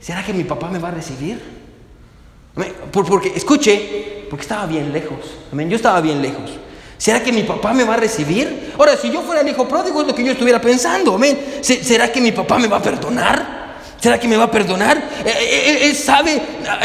[0.00, 1.42] ¿Será que mi papá me va a recibir?
[2.92, 5.18] Porque, escuche, porque estaba bien lejos,
[5.52, 6.52] yo estaba bien lejos.
[6.98, 8.74] ¿Será que mi papá me va a recibir?
[8.76, 11.18] Ahora, si yo fuera el hijo pródigo, es lo que yo estuviera pensando.
[11.62, 13.58] ¿Será que mi papá me va a perdonar?
[14.00, 14.96] ¿Será que me va a perdonar?
[14.96, 16.40] Eh, eh, eh, él, sabe,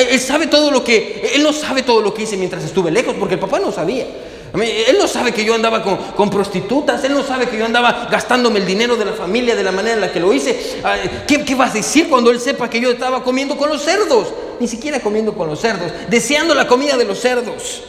[0.10, 3.16] él sabe todo lo que, él no sabe todo lo que hice mientras estuve lejos,
[3.20, 4.06] porque el papá no sabía.
[4.54, 8.60] Él no sabe que yo andaba con, prostitutas, él no sabe que yo andaba gastándome
[8.60, 10.80] el dinero de la familia de la manera en la que lo hice.
[11.28, 14.28] ¿Qué, ¿Qué, va a decir cuando él sepa que yo estaba comiendo con los cerdos?
[14.60, 17.82] Ni siquiera comiendo con los cerdos, deseando la comida de los cerdos.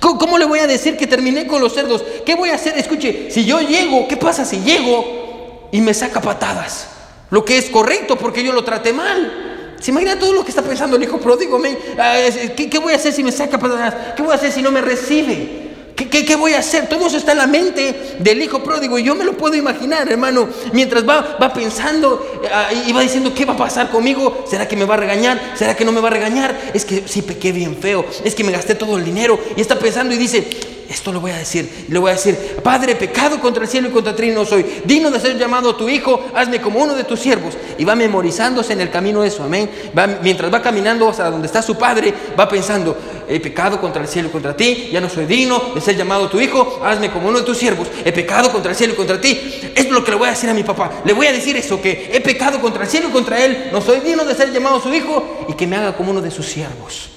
[0.00, 2.04] ¿Cómo, le voy a decir que terminé con los cerdos?
[2.24, 2.78] ¿Qué voy a hacer?
[2.78, 6.88] Escuche, si yo llego, ¿qué pasa si llego y me saca patadas?
[7.30, 9.76] Lo que es correcto porque yo lo traté mal.
[9.80, 11.60] ¿Se imagina todo lo que está pensando el hijo pródigo?
[11.98, 12.16] Ah,
[12.56, 14.14] ¿Qué, ¿Qué voy a hacer si me saca patadas?
[14.16, 15.63] ¿Qué voy a hacer si no me recibe?
[15.94, 16.88] ¿Qué, voy a hacer?
[16.88, 20.10] Todo eso está en la mente del hijo pródigo y yo me lo puedo imaginar,
[20.10, 20.48] hermano.
[20.72, 24.44] Mientras va, va pensando eh, y va diciendo, ¿qué va a pasar conmigo?
[24.48, 25.54] ¿Será que me va a regañar?
[25.56, 26.72] ¿Será que no me va a regañar?
[26.74, 29.78] Es que sí pequé bien feo, es que me gasté todo el dinero y está
[29.78, 31.86] pensando y dice, esto lo voy a decir.
[31.88, 34.64] Le voy a decir, Padre, pecado contra el cielo y contra ti no soy.
[34.84, 37.54] Digno de ser llamado tu hijo, hazme como uno de tus siervos.
[37.78, 39.70] Y va memorizándose en el camino eso, amén.
[39.96, 42.96] Va, mientras va caminando hasta donde está su padre, va pensando,
[43.28, 46.28] he pecado contra el cielo y contra ti, ya no soy digno de ser llamado
[46.28, 47.88] tu hijo, hazme como uno de tus siervos.
[48.04, 49.30] He pecado contra el cielo y contra ti.
[49.74, 50.90] Esto es lo que le voy a decir a mi papá.
[51.04, 53.80] Le voy a decir eso, que he pecado contra el cielo y contra él, no
[53.80, 56.46] soy digno de ser llamado su hijo y que me haga como uno de sus
[56.46, 57.10] siervos.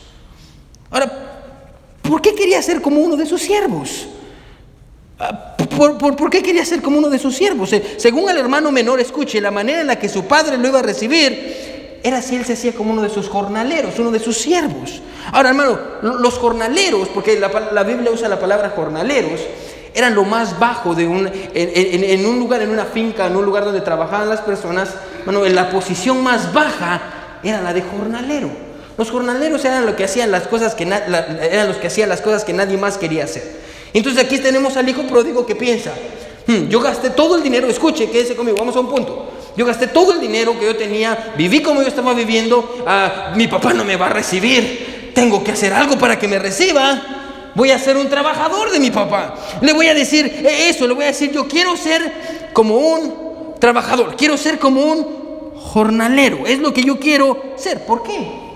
[0.89, 1.26] Ahora,
[2.07, 4.07] ¿Por qué quería ser como uno de sus siervos?
[5.19, 7.73] Ah, ¿Por, qué quería ser como uno de sus siervos?
[7.73, 10.79] Eh, según el hermano menor, escuche, la manera en la que su padre lo iba
[10.79, 14.37] a recibir era si él se hacía como uno de sus jornaleros, uno de sus
[14.37, 15.01] siervos.
[15.31, 19.41] Ahora, hermano, los jornaleros, porque la, Biblia usa la palabra jornaleros,
[19.93, 23.65] eran lo más bajo de un, en, un lugar, en una finca, en un lugar
[23.65, 24.93] donde trabajaban las personas,
[25.25, 27.01] bueno, en la posición más baja
[27.43, 28.66] era la de jornalero.
[28.97, 32.43] Los jornaleros eran, lo que hacían las cosas que eran los que hacían las cosas
[32.43, 33.43] que nadie más quería hacer.
[33.93, 35.93] Entonces aquí tenemos al hijo pródigo que piensa,
[36.47, 39.31] hmm, yo gasté todo el dinero, escuche, quédese conmigo, vamos a un punto.
[39.55, 43.47] Yo gasté todo el dinero que yo tenía, viví como yo estaba viviendo, ah, mi
[43.47, 47.01] papá no me va a recibir, tengo que hacer algo para que me reciba.
[47.55, 49.33] Voy a ser un trabajador de mi papá.
[49.61, 53.55] Le voy a decir eh, eso, le voy a decir, yo quiero ser como un
[53.59, 56.45] trabajador, quiero ser como un jornalero.
[56.45, 57.83] Es lo que yo quiero ser.
[57.83, 58.46] ¿Por qué?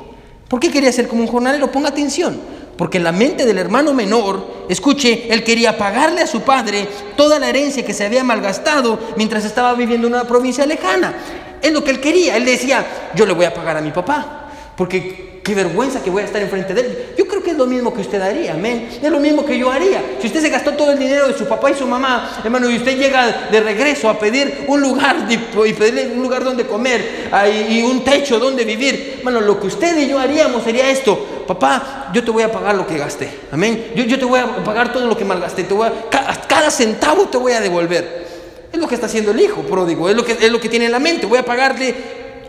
[0.51, 1.71] ¿Por qué quería ser como un jornalero?
[1.71, 2.37] Ponga atención.
[2.75, 7.39] Porque en la mente del hermano menor, escuche, él quería pagarle a su padre toda
[7.39, 11.13] la herencia que se había malgastado mientras estaba viviendo en una provincia lejana.
[11.61, 12.35] Es lo que él quería.
[12.35, 12.85] Él decía,
[13.15, 14.49] yo le voy a pagar a mi papá.
[14.75, 17.05] Porque qué vergüenza que voy a estar enfrente de él.
[17.17, 18.89] Yo creo que es lo mismo que usted haría, amén.
[19.01, 20.03] Es lo mismo que yo haría.
[20.19, 22.77] Si usted se gastó todo el dinero de su papá y su mamá, hermano, y
[22.77, 27.29] usted llega de regreso a pedir un lugar y pedirle un lugar donde comer
[27.69, 31.27] y un techo donde vivir, hermano, lo que usted y yo haríamos sería esto.
[31.47, 33.29] Papá, yo te voy a pagar lo que gasté.
[33.51, 33.91] Amén.
[33.95, 35.63] Yo, te voy a pagar todo lo que malgasté.
[35.63, 38.27] Te voy a, cada centavo te voy a devolver.
[38.71, 40.07] Es lo que está haciendo el hijo pródigo.
[40.07, 41.25] Es lo que, es lo que tiene en la mente.
[41.25, 41.93] Voy a pagarle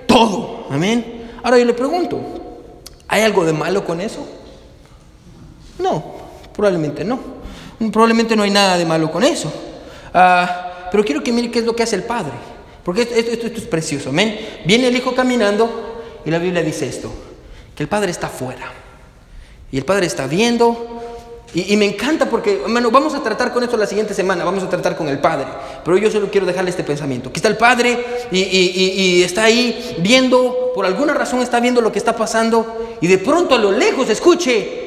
[0.07, 0.67] todo.
[0.71, 1.23] Amén.
[1.43, 2.42] Ahora yo le pregunto,
[3.13, 4.27] ¿hay algo de malo con eso?
[5.79, 6.03] No,
[6.55, 7.21] probablemente no.
[7.93, 9.53] Probablemente no hay nada de malo con eso.
[10.15, 12.33] Ah, pero quiero que mire qué es lo que hace el padre.
[12.83, 14.09] Porque esto, es precioso.
[14.09, 14.63] Amén.
[14.65, 17.13] Viene el hijo caminando y la Biblia dice esto,
[17.77, 18.73] que el padre está afuera.
[19.71, 21.02] Y el padre está viendo.
[21.55, 24.71] Y, me encanta porque, hermano, vamos a tratar con esto la siguiente semana, vamos a
[24.71, 25.47] tratar con el padre.
[25.85, 27.29] Pero yo solo quiero dejarle este pensamiento.
[27.29, 31.93] Aquí está el padre y, y está ahí viendo, por alguna razón está viendo lo
[31.93, 32.97] que está pasando.
[33.01, 34.83] Y de pronto a lo lejos escuche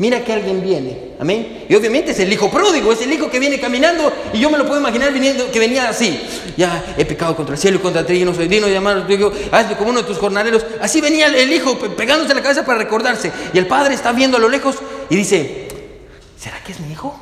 [0.00, 1.10] mira que alguien viene.
[1.20, 1.66] Amén.
[1.68, 4.56] Y obviamente es el hijo pródigo, es el hijo que viene caminando y yo me
[4.56, 6.18] lo puedo imaginar viniendo, que venía así.
[6.56, 9.06] Ya he pecado contra el cielo y contra ti, yo no soy digno de llamar,
[9.06, 10.64] digo, hazme como uno de tus jornaleros.
[10.80, 13.30] Así venía el hijo pegándose la cabeza para recordarse.
[13.52, 14.76] Y el padre está viendo a lo lejos
[15.10, 15.68] y dice,
[16.40, 17.14] ¿será que es mi hijo?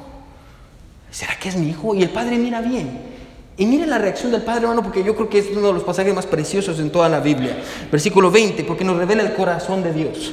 [1.10, 1.94] ¿Será que es mi hijo?
[1.94, 3.18] Y el padre mira bien.
[3.56, 5.82] Y mire la reacción del Padre, hermano, porque yo creo que es uno de los
[5.82, 7.60] pasajes más preciosos en toda la Biblia.
[7.90, 10.32] Versículo 20, porque nos revela el corazón de Dios.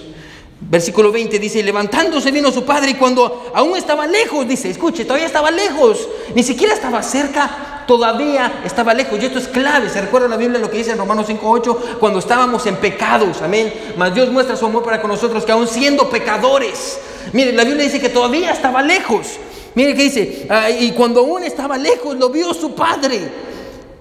[0.61, 5.25] Versículo 20 dice, levantándose vino su padre y cuando aún estaba lejos, dice, escuche, todavía
[5.25, 9.19] estaba lejos, ni siquiera estaba cerca, todavía estaba lejos.
[9.19, 12.19] Y esto es clave, se recuerda la Biblia lo que dice en Romanos 5.8, cuando
[12.19, 13.73] estábamos en pecados, amén.
[13.97, 16.99] Mas Dios muestra su amor para con nosotros, que aún siendo pecadores,
[17.33, 19.37] mire, la Biblia dice que todavía estaba lejos.
[19.75, 23.19] Mire que dice, ah, y cuando aún estaba lejos, lo vio su padre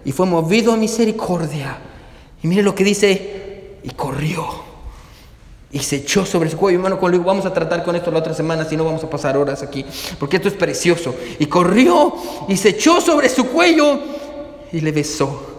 [0.04, 1.78] y fue movido a misericordia.
[2.42, 4.64] Y mire lo que dice, y corrió
[5.74, 6.78] y se echó sobre su cuello.
[6.78, 9.60] Hermano, vamos a tratar con esto la otra semana, si no vamos a pasar horas
[9.62, 9.84] aquí,
[10.20, 11.14] porque esto es precioso.
[11.40, 12.14] Y corrió
[12.48, 13.98] y se echó sobre su cuello
[14.72, 15.53] y le besó.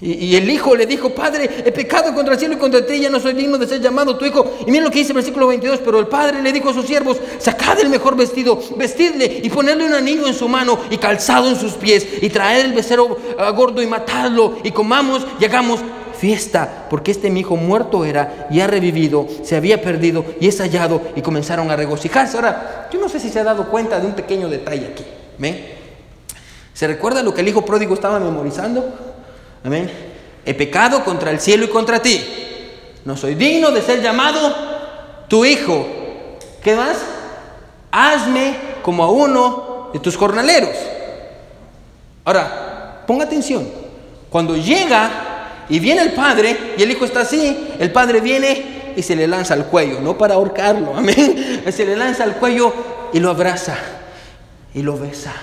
[0.00, 3.08] Y, el hijo le dijo, Padre, he pecado contra el cielo y contra ti, ya
[3.08, 4.44] no soy digno de ser llamado tu hijo.
[4.66, 6.86] Y miren lo que dice el versículo 22, pero el padre le dijo a sus
[6.86, 11.48] siervos, sacad el mejor vestido, vestidle y ponerle un anillo en su mano y calzado
[11.48, 15.80] en sus pies y traer el becerro ah, gordo y matadlo y comamos y hagamos
[16.18, 20.60] fiesta, porque este mi hijo muerto era y ha revivido, se había perdido y es
[20.60, 22.36] hallado y comenzaron a regocijarse.
[22.36, 25.04] Ahora, yo no sé si se ha dado cuenta de un pequeño detalle aquí.
[26.74, 29.05] ¿Se recuerda lo que el hijo pródigo estaba memorizando?
[29.64, 29.90] Amén.
[30.44, 32.24] He pecado contra el cielo y contra ti.
[33.04, 34.54] No soy digno de ser llamado
[35.28, 35.86] tu hijo.
[36.62, 36.98] ¿Qué más?
[37.90, 40.76] Hazme como a uno de tus jornaleros.
[42.24, 43.68] Ahora, ponga atención.
[44.30, 49.02] Cuando llega y viene el padre y el hijo está así, el padre viene y
[49.02, 51.62] se le lanza al cuello, no para ahorcarlo, amén.
[51.70, 52.72] Se le lanza al cuello
[53.12, 53.76] y lo abraza
[54.74, 55.34] y lo besa.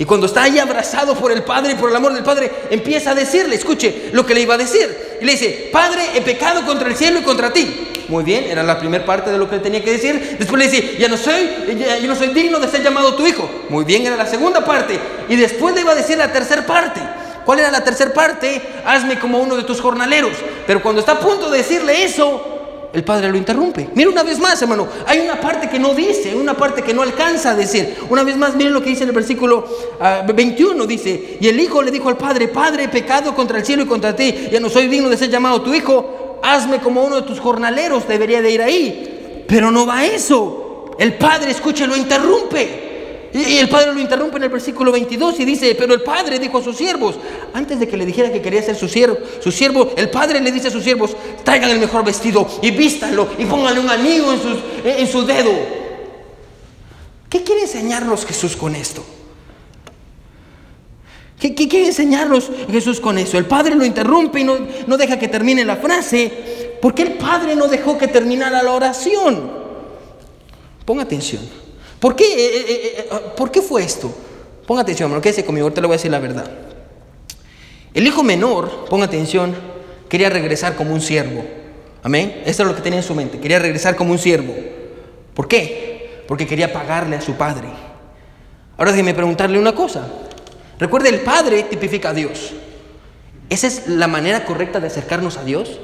[0.00, 3.10] Y cuando está ahí abrazado por el Padre y por el amor del Padre, empieza
[3.10, 5.18] a decirle, escuche lo que le iba a decir.
[5.20, 8.06] Y le dice, Padre, he pecado contra el cielo y contra ti.
[8.08, 10.36] Muy bien, era la primera parte de lo que tenía que decir.
[10.38, 13.26] Después le dice, ya no soy, ya, yo no soy digno de ser llamado tu
[13.26, 13.46] hijo.
[13.68, 14.98] Muy bien, era la segunda parte.
[15.28, 17.02] Y después le iba a decir la tercera parte.
[17.44, 18.62] ¿Cuál era la tercera parte?
[18.86, 20.32] Hazme como uno de tus jornaleros.
[20.66, 22.59] Pero cuando está a punto de decirle eso,
[22.92, 23.88] el padre lo interrumpe.
[23.94, 24.88] Mira una vez más, hermano.
[25.06, 27.96] Hay una parte que no dice, una parte que no alcanza a decir.
[28.08, 29.64] Una vez más, miren lo que dice en el versículo
[30.26, 30.82] 21.
[30.82, 33.84] Ah, dice, y el hijo le dijo al padre, Padre, he pecado contra el cielo
[33.84, 34.48] y contra ti.
[34.50, 36.38] Ya no soy digno de ser llamado tu hijo.
[36.42, 38.08] Hazme como uno de tus jornaleros.
[38.08, 39.44] Debería de ir ahí.
[39.46, 40.90] Pero no va eso.
[40.98, 42.89] El padre, escuche, lo interrumpe.
[43.32, 46.58] Y el padre lo interrumpe en el versículo 22 y dice, pero el padre dijo
[46.58, 47.14] a sus siervos,
[47.52, 50.50] antes de que le dijera que quería ser su siervo, su siervo, el padre le
[50.50, 54.42] dice a sus siervos, traigan el mejor vestido y vístanlo y pónganle un anillo en,
[54.42, 55.52] sus, en su dedo.
[57.28, 59.04] ¿Qué quiere enseñarnos Jesús con esto?
[61.38, 63.38] ¿Qué, quiere enseñarnos Jesús con eso?
[63.38, 66.78] El padre lo interrumpe y no, no deja que termine la frase.
[66.82, 69.50] ¿Por qué el padre no dejó que terminara la oración?
[70.84, 71.69] Ponga atención.
[72.00, 74.12] ¿Por qué, eh, eh, eh, ah, ¿Por qué fue esto?
[74.66, 76.50] Ponga atención, hermano, quédese conmigo, ahorita le voy a decir la verdad.
[77.92, 79.54] El hijo menor, ponga atención,
[80.08, 81.44] quería regresar como un siervo.
[82.02, 82.42] Amén.
[82.46, 83.38] Esto es lo que tenía en su mente.
[83.38, 84.54] Quería regresar como un siervo.
[85.34, 86.24] ¿Por qué?
[86.26, 87.68] Porque quería pagarle a su padre.
[88.78, 90.06] Ahora déjeme preguntarle una cosa.
[90.78, 92.54] Recuerde, el padre tipifica a Dios.
[93.50, 95.78] ¿Esa es la manera correcta de acercarnos a Dios?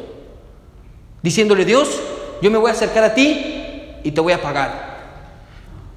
[1.23, 2.01] Diciéndole, Dios,
[2.41, 4.86] yo me voy a acercar a ti y te voy a pagar.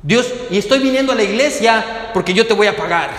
[0.02, 3.10] Dios, y estoy viniendo a la iglesia porque yo te voy a pagar.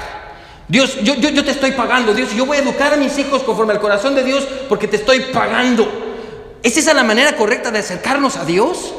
[0.67, 2.15] Dios, yo, yo, yo, te estoy pagando.
[2.15, 4.97] Dios, yo voy a educar a mis hijos conforme al corazón de Dios porque te
[4.97, 5.89] estoy pagando.
[6.63, 8.95] ¿Es esa la manera correcta de acercarnos a Dios?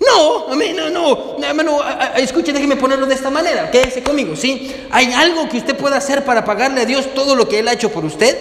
[0.00, 1.78] No, amén, no, no, hermano,
[2.16, 4.74] escuche, déjeme ponerlo de esta manera, quédese conmigo, ¿sí?
[4.90, 7.72] ¿Hay algo que usted pueda hacer para pagarle a Dios todo lo que Él ha
[7.72, 8.36] hecho por usted?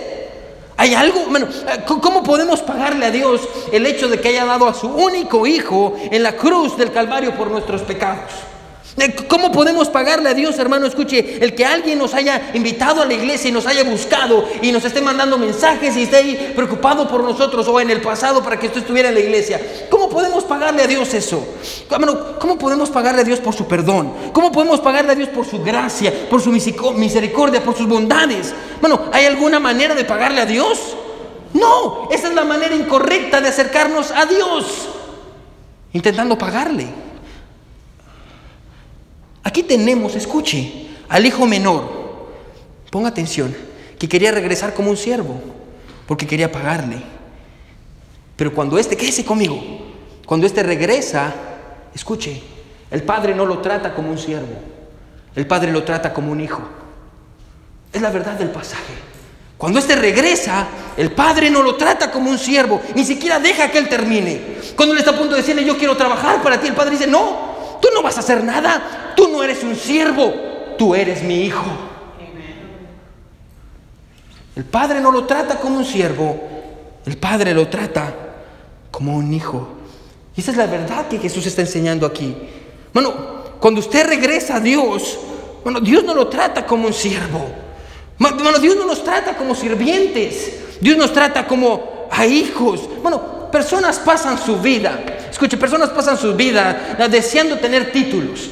[0.77, 1.25] ¿Hay algo?
[1.29, 1.47] Bueno,
[1.85, 5.95] ¿cómo podemos pagarle a Dios el hecho de que haya dado a su único hijo
[5.97, 8.31] en la cruz del Calvario por nuestros pecados?
[9.27, 10.85] ¿Cómo podemos pagarle a Dios, hermano?
[10.85, 14.71] Escuche, el que alguien nos haya invitado a la iglesia y nos haya buscado y
[14.71, 18.59] nos esté mandando mensajes y esté ahí preocupado por nosotros o en el pasado para
[18.59, 19.59] que usted estuviera en la iglesia.
[19.89, 21.43] ¿Cómo podemos pagarle a Dios eso?
[21.89, 24.13] Hermano, ¿cómo podemos pagarle a Dios por su perdón?
[24.31, 28.53] ¿Cómo podemos pagarle a Dios por su gracia, por su misericordia, por sus bondades?
[28.79, 30.79] Bueno, ¿hay alguna manera de pagarle a Dios?
[31.53, 34.87] No, esa es la manera incorrecta de acercarnos a Dios,
[35.93, 37.12] intentando pagarle.
[39.43, 42.29] Aquí tenemos, escuche, al hijo menor,
[42.89, 43.55] ponga atención,
[43.99, 45.39] que quería regresar como un siervo,
[46.07, 46.97] porque quería pagarle.
[48.35, 49.61] Pero cuando este, quédese conmigo,
[50.25, 51.33] cuando este regresa,
[51.93, 52.41] escuche,
[52.89, 54.55] el padre no lo trata como un siervo,
[55.35, 56.61] el padre lo trata como un hijo.
[57.91, 58.93] Es la verdad del pasaje.
[59.57, 63.77] Cuando este regresa, el padre no lo trata como un siervo, ni siquiera deja que
[63.77, 64.57] él termine.
[64.75, 67.07] Cuando él está a punto de decirle, yo quiero trabajar para ti, el padre dice,
[67.07, 67.52] no,
[67.83, 70.33] tú no vas a hacer nada, tú no eres un siervo,
[70.77, 71.65] tú eres mi hijo.
[74.55, 76.41] El padre no lo trata como un siervo,
[77.05, 78.13] el padre lo trata
[78.89, 79.67] como un hijo.
[80.33, 82.33] Y esa es la verdad que Jesús está enseñando aquí.
[82.93, 83.13] Bueno,
[83.59, 85.19] cuando usted regresa a Dios,
[85.61, 87.45] bueno, Dios no lo trata como un siervo.
[88.17, 90.79] Bueno, Dios no nos trata como sirvientes.
[90.79, 92.87] Dios nos trata como a hijos.
[93.01, 98.51] Bueno, personas pasan su vida Escuche, personas pasan su vida deseando tener títulos,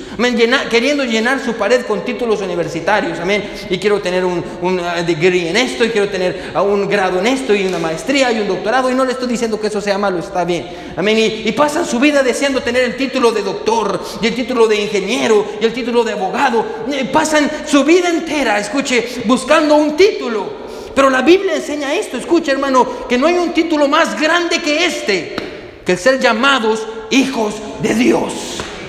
[0.67, 3.51] queriendo llenar su pared con títulos universitarios, amén.
[3.69, 7.27] Y quiero tener un, uh, degree en esto, y quiero tener uh, un grado en
[7.27, 9.99] esto, y una maestría, y un doctorado, y no le estoy diciendo que eso sea
[9.99, 11.19] malo, está bien, amén.
[11.45, 15.45] Y, pasan su vida deseando tener el título de doctor, y el título de ingeniero,
[15.61, 16.65] y el título de abogado.
[17.13, 20.61] Pasan su vida entera, escuche, buscando un título.
[20.95, 24.83] Pero la Biblia enseña esto, escuche hermano, que no hay un título más grande que
[24.83, 25.50] este
[25.91, 28.33] el ser llamados hijos de Dios.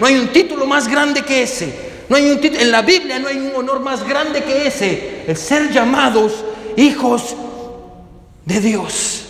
[0.01, 1.93] No hay un título más grande que ese.
[2.09, 5.25] No hay un en la Biblia no hay un honor más grande que ese.
[5.27, 6.33] El ser llamados
[6.77, 7.35] hijos
[8.45, 9.23] de Dios.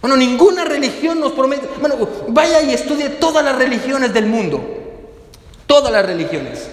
[0.00, 1.68] Bueno, ninguna religión nos promete.
[1.80, 1.96] Bueno,
[2.28, 4.62] vaya y estudie todas las religiones del mundo.
[5.66, 6.68] Todas las religiones.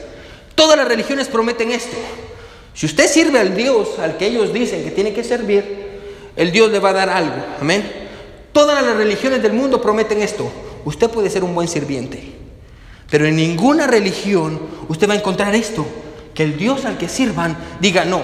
[0.54, 1.98] Todas las religiones prometen esto.
[2.74, 5.86] Si usted sirve al Dios al que ellos dicen que tiene que servir,
[6.36, 7.36] el Dios le va a dar algo.
[7.60, 8.05] Amén.
[8.56, 10.50] Todas las religiones del mundo prometen esto.
[10.86, 12.24] Usted puede ser un buen sirviente.
[13.12, 15.86] Pero en ninguna religión usted va a encontrar esto.
[16.34, 18.22] Que el Dios al que sirvan diga, no,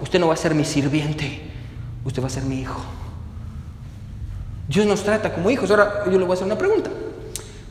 [0.00, 1.38] usted no va a ser mi sirviente,
[2.02, 2.80] usted va a ser mi hijo.
[4.68, 5.70] Dios nos trata como hijos.
[5.70, 6.90] Ahora yo le voy a hacer una pregunta.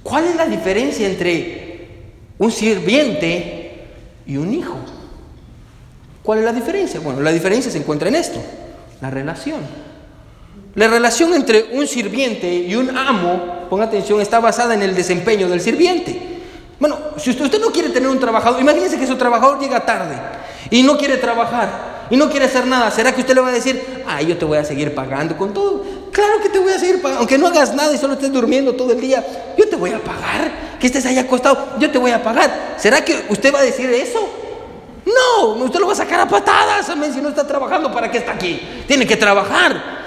[0.04, 1.88] ¿Cuál es la diferencia entre
[2.38, 3.88] un sirviente
[4.28, 4.78] y un hijo?
[6.22, 7.00] ¿Cuál es la diferencia?
[7.00, 8.40] Bueno, la diferencia se encuentra en esto,
[9.02, 9.62] la relación.
[10.76, 15.48] La relación entre un sirviente y un amo, ponga atención, está basada en el desempeño
[15.48, 16.42] del sirviente.
[16.80, 20.16] Bueno, si usted, no quiere tener un trabajador, imagínese que su trabajador llega tarde
[20.72, 22.90] y no quiere trabajar y no quiere hacer nada.
[22.90, 25.54] ¿Será que usted le va a decir, ay, yo te voy a seguir pagando con
[25.54, 25.86] todo?
[26.12, 28.74] Claro que te voy a seguir pagando, aunque no hagas nada y solo estés durmiendo
[28.74, 29.24] todo el día,
[29.56, 30.74] yo te voy a pagar.
[30.80, 32.76] Que estés ahí acostado, yo te voy a pagar.
[32.78, 34.28] ¿Será que usted va a decir eso?
[35.06, 38.18] No, usted lo va a sacar a patadas, amén, si no está trabajando, ¿para qué
[38.18, 38.60] está aquí?
[38.88, 40.03] Tiene que trabajar.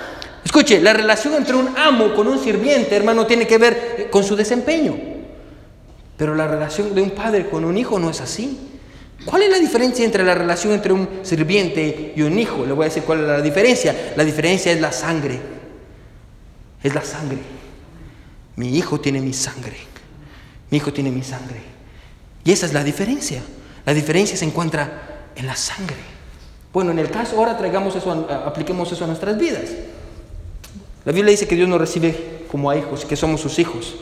[0.47, 4.37] Escuche, la relación entre un amo con un sirviente, hermano, tiene que ver con su
[4.37, 4.97] desempeño.
[6.17, 8.57] Pero la relación de un padre con un hijo no es así.
[9.25, 12.65] ¿Cuál es la diferencia entre la relación entre un sirviente y un hijo?
[12.65, 14.13] Le voy a decir cuál es la diferencia.
[14.15, 15.41] La diferencia es la sangre.
[16.81, 17.39] Es la sangre.
[18.55, 19.77] Mi hijo tiene mi sangre.
[20.71, 21.61] Mi hijo tiene mi sangre.
[22.45, 23.43] Y esa es la diferencia.
[23.85, 25.97] La diferencia se encuentra en la sangre.
[26.73, 28.13] Bueno, en el caso, ahora traigamos eso,
[28.47, 29.71] apliquemos eso a nuestras vidas.
[31.07, 33.95] La Biblia dice que Dios nos recibe como a hijos, que somos sus hijos.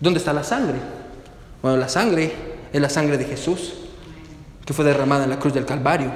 [0.00, 0.78] ¿Dónde está la sangre?
[1.62, 2.32] Bueno, la sangre
[2.72, 3.74] es la sangre de Jesús,
[4.66, 6.10] que fue derramada en la cruz del Calvario.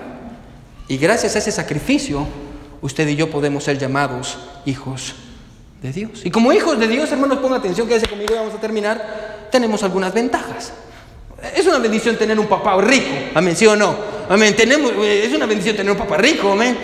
[0.88, 2.26] Y gracias a ese sacrificio,
[2.82, 5.14] usted y yo podemos ser llamados hijos
[5.80, 6.26] de Dios.
[6.26, 9.48] Y como hijos de Dios, hermanos, pongan atención, quédese conmigo y vamos a terminar.
[9.52, 10.72] Tenemos algunas ventajas.
[11.54, 14.15] Es una bendición tener un papá rico, amén, sí o no.
[14.28, 14.56] Amén.
[14.56, 16.52] Tenemos, eh, es una bendición tener un papá rico.
[16.52, 16.76] Amén.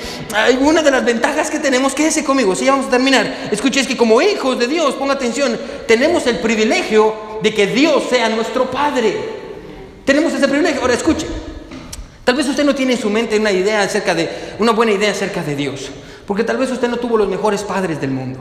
[0.61, 2.55] Una de las ventajas que tenemos, quédese conmigo.
[2.55, 3.49] Si vamos a terminar.
[3.51, 8.05] Escuche, es que como hijos de Dios, ponga atención, tenemos el privilegio de que Dios
[8.09, 9.17] sea nuestro Padre.
[10.05, 10.81] Tenemos ese privilegio.
[10.81, 11.27] Ahora escuche.
[12.25, 14.29] Tal vez usted no tiene en su mente una idea acerca de,
[14.61, 15.91] una buena idea acerca de Dios.
[16.27, 18.39] Porque tal vez usted no tuvo los mejores padres del mundo.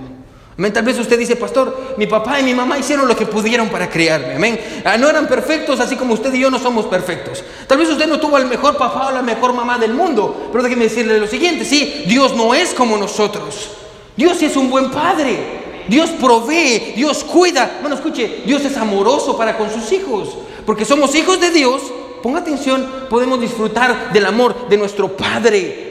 [0.69, 3.89] Tal vez usted dice, pastor, mi papá y mi mamá hicieron lo que pudieron para
[3.89, 4.35] criarme.
[4.35, 4.59] Amén.
[4.85, 7.43] Ah, no eran perfectos, así como usted y yo no somos perfectos.
[7.65, 10.49] Tal vez usted no tuvo al mejor papá o la mejor mamá del mundo.
[10.51, 13.71] Pero déjeme decirle lo siguiente: sí, Dios no es como nosotros.
[14.15, 15.61] Dios es un buen padre.
[15.87, 17.79] Dios provee, Dios cuida.
[17.81, 20.37] Bueno, escuche, Dios es amoroso para con sus hijos.
[20.65, 21.81] Porque somos hijos de Dios.
[22.21, 25.89] Ponga atención, podemos disfrutar del amor de nuestro Padre.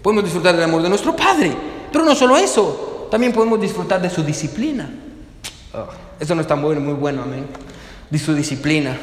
[0.00, 1.52] Podemos disfrutar del amor de nuestro Padre.
[1.92, 4.90] Pero no solo eso, también podemos disfrutar de su disciplina.
[5.74, 5.86] Oh,
[6.18, 7.46] eso no está muy, muy bueno, amén.
[8.08, 8.96] De su disciplina.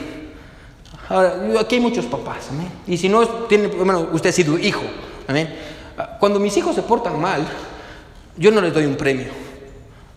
[1.09, 2.69] Ahora, aquí hay muchos papás, amén.
[2.85, 4.83] Y si no, tiene, bueno, usted ha sido hijo,
[5.27, 5.55] amén.
[6.19, 7.47] Cuando mis hijos se portan mal,
[8.37, 9.27] yo no les doy un premio,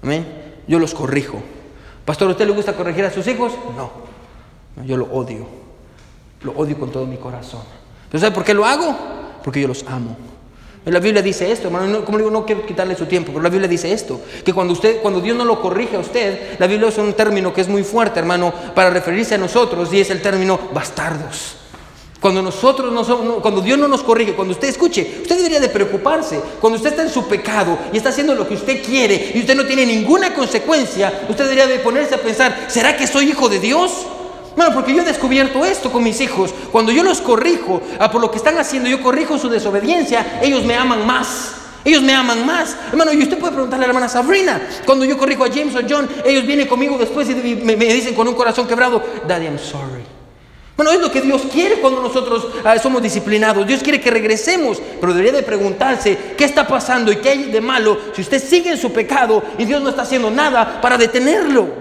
[0.02, 0.26] amén.
[0.66, 1.40] Yo los corrijo.
[2.04, 3.52] Pastor, ¿a usted le gusta corregir a sus hijos?
[3.76, 3.90] No.
[4.84, 5.46] Yo lo odio.
[6.42, 7.62] Lo odio con todo mi corazón.
[8.10, 8.96] ¿Pero sabe por qué lo hago?
[9.42, 10.16] Porque yo los amo.
[10.86, 13.68] La Biblia dice esto, hermano, como digo, no quiero quitarle su tiempo, pero la Biblia
[13.68, 17.04] dice esto, que cuando usted, cuando Dios no lo corrige a usted, la Biblia usa
[17.04, 20.58] un término que es muy fuerte, hermano, para referirse a nosotros, y es el término
[20.72, 21.56] bastardos.
[22.18, 25.70] Cuando nosotros no somos, cuando Dios no nos corrige, cuando usted escuche, usted debería de
[25.70, 26.38] preocuparse.
[26.60, 29.56] Cuando usted está en su pecado y está haciendo lo que usted quiere y usted
[29.56, 33.58] no tiene ninguna consecuencia, usted debería de ponerse a pensar, ¿será que soy hijo de
[33.58, 34.06] Dios?
[34.56, 36.52] Bueno, porque yo he descubierto esto con mis hijos.
[36.72, 40.64] Cuando yo los corrijo a por lo que están haciendo, yo corrijo su desobediencia, ellos
[40.64, 41.54] me aman más.
[41.84, 42.76] Ellos me aman más.
[42.90, 45.80] Hermano, y usted puede preguntarle a la hermana Sabrina, cuando yo corrijo a James o
[45.88, 50.04] John, ellos vienen conmigo después y me, dicen con un corazón quebrado, Daddy, I'm sorry.
[50.76, 53.66] Bueno, es lo que Dios quiere cuando nosotros ah, somos disciplinados.
[53.66, 57.60] Dios quiere que regresemos, pero debería de preguntarse qué está pasando y qué hay de
[57.60, 61.79] malo si usted sigue en su pecado y Dios no está haciendo nada para detenerlo.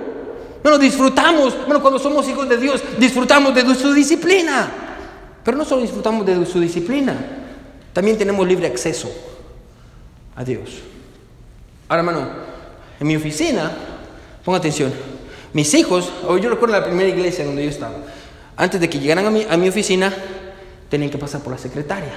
[0.61, 4.69] Bueno, disfrutamos, bueno, cuando somos hijos de Dios, disfrutamos de su disciplina.
[5.43, 7.15] Pero no solo disfrutamos de su disciplina,
[7.93, 9.09] también tenemos libre acceso
[10.35, 10.69] a Dios.
[11.87, 12.29] Ahora, hermano,
[12.99, 13.71] en mi oficina,
[14.43, 14.91] ponga atención,
[15.53, 17.95] mis hijos, yo recuerdo la primera iglesia donde yo estaba,
[18.55, 20.13] antes de que llegaran a mi, a mi oficina,
[20.89, 22.11] tenían que pasar por la secretaria.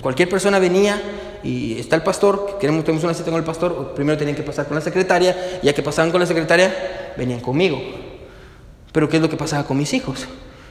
[0.00, 1.00] cualquier persona venía
[1.44, 4.66] y está el pastor, queremos, tenemos una cita con el pastor, primero tenían que pasar
[4.66, 6.74] con la secretaria, ya que pasaban con la secretaria,
[7.16, 7.78] venían conmigo.
[8.92, 10.26] Pero ¿qué es lo que pasaba con mis hijos?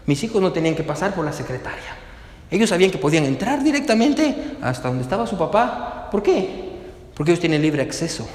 [0.05, 1.97] Mis hijos no tenían que pasar por la secretaria.
[2.49, 6.09] Ellos sabían que podían entrar directamente hasta donde estaba su papá.
[6.11, 6.71] ¿Por qué?
[7.15, 8.27] Porque ellos tienen libre acceso.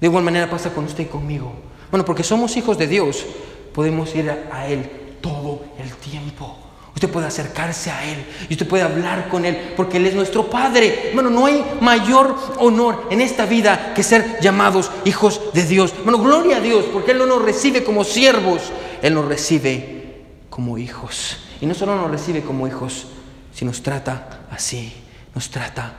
[0.00, 1.52] De igual manera pasa con usted y conmigo.
[1.90, 3.24] Bueno, porque somos hijos de Dios,
[3.72, 4.90] podemos ir a Él
[5.20, 6.65] todo el tiempo.
[6.96, 10.48] Usted puede acercarse a Él y usted puede hablar con Él porque Él es nuestro
[10.48, 11.10] Padre.
[11.12, 15.92] Bueno, no hay mayor honor en esta vida que ser llamados hijos de Dios.
[16.04, 18.72] Bueno, gloria a Dios porque Él no nos recibe como siervos,
[19.02, 21.36] Él nos recibe como hijos.
[21.60, 23.08] Y no solo nos recibe como hijos,
[23.52, 24.90] sino nos trata así,
[25.34, 25.92] nos trata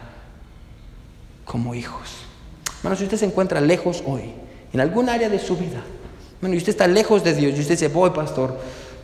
[1.45, 2.09] como hijos.
[2.81, 4.31] Bueno, si usted se encuentra lejos hoy,
[4.73, 5.83] en algún área de su vida,
[6.41, 8.59] bueno, y usted está lejos de Dios, y usted dice, voy, pastor,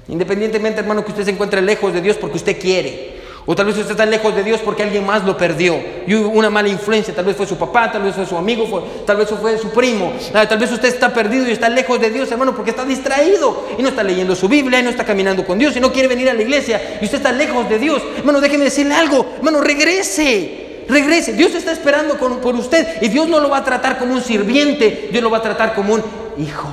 [0.07, 3.23] Independientemente, hermano, que usted se encuentre lejos de Dios porque usted quiere.
[3.45, 5.77] O tal vez usted está lejos de Dios porque alguien más lo perdió.
[6.07, 7.13] Y hubo una mala influencia.
[7.13, 10.13] Tal vez fue su papá, tal vez fue su amigo, tal vez fue su primo.
[10.33, 13.67] Ah, tal vez usted está perdido y está lejos de Dios, hermano, porque está distraído.
[13.77, 16.07] Y no está leyendo su Biblia, y no está caminando con Dios, y no quiere
[16.07, 16.99] venir a la iglesia.
[17.01, 18.01] Y usted está lejos de Dios.
[18.17, 19.25] Hermano, déjeme decirle algo.
[19.37, 20.85] Hermano, regrese.
[20.87, 21.33] Regrese.
[21.33, 23.01] Dios está esperando por usted.
[23.01, 25.09] Y Dios no lo va a tratar como un sirviente.
[25.11, 26.03] Dios lo va a tratar como un
[26.37, 26.69] hijo.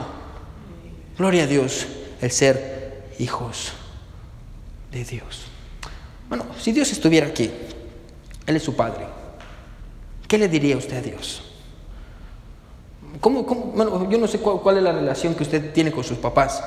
[1.18, 1.86] Gloria a Dios.
[2.20, 2.79] El ser
[3.20, 3.72] hijos
[4.90, 5.42] de Dios.
[6.28, 7.50] Bueno, si Dios estuviera aquí,
[8.46, 9.06] Él es su Padre,
[10.26, 11.42] ¿qué le diría usted a Dios?
[13.20, 16.62] ¿Cómo, Bueno, yo no sé cuál, es la relación que usted tiene con sus papás,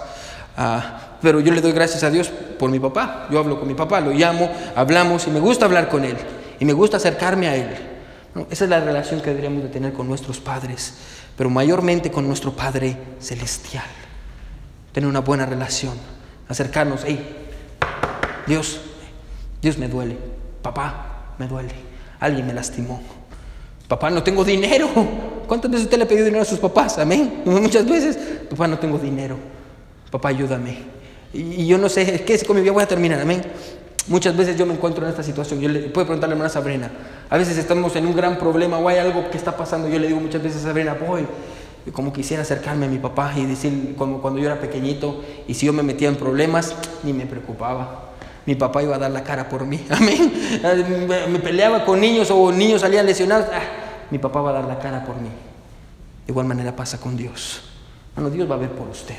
[0.58, 2.30] ah, pero yo le doy gracias a Dios
[2.60, 3.28] por mi papá.
[3.32, 6.18] Yo hablo con mi papá, lo llamo, hablamos y me gusta hablar con Él
[6.60, 7.70] y me gusta acercarme a Él.
[8.52, 10.96] esa es la relación que deberíamos de tener con nuestros padres,
[11.38, 13.86] pero mayormente con nuestro Padre Celestial.
[14.92, 16.13] Tener una buena relación
[16.54, 17.20] acercarnos, hey,
[18.48, 18.80] Dios,
[19.62, 20.18] Dios me duele,
[20.62, 21.74] papá, me duele,
[22.20, 23.02] alguien me lastimó,
[23.88, 24.90] papá, no tengo dinero.
[25.48, 26.98] ¿Cuántas veces usted le ha pedido dinero a sus papás?
[26.98, 27.42] Amén.
[27.46, 28.18] Muchas veces,
[28.50, 29.38] papá, no tengo dinero,
[30.10, 30.78] papá, ayúdame.
[31.34, 32.72] Y, yo no sé, ¿qué es con mi vida?
[32.72, 33.42] Voy a terminar, amén.
[34.08, 35.60] Muchas veces yo me encuentro en esta situación.
[35.60, 36.92] Yo le puedo preguntarle a hermana Sabrina.
[37.30, 39.88] A veces estamos en un gran problema o hay algo que está pasando.
[39.88, 41.26] Yo le digo muchas veces a Sabrina, voy,
[41.92, 45.66] como quisiera acercarme a mi papá y decir, como cuando yo era pequeñito, y si
[45.66, 48.14] yo me metía en problemas, ni me preocupaba.
[48.46, 49.86] Mi papá iba a dar la cara por mí.
[49.90, 50.32] Amén.
[51.30, 53.48] Me peleaba con niños o niños salían lesionados.
[53.52, 53.62] Ah,
[54.12, 55.30] mi papá va a dar la cara por mí.
[56.26, 57.62] De igual manera pasa con Dios.
[58.16, 59.16] Bueno, Dios va a ver por usted.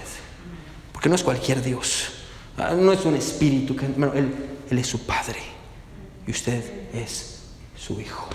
[0.93, 2.13] Porque no es cualquier Dios.
[2.57, 3.77] Ah, no es un espíritu.
[3.77, 4.35] Que, él,
[4.71, 5.41] él es su padre.
[6.27, 6.63] Y usted
[6.95, 7.43] es
[7.77, 8.27] su hijo.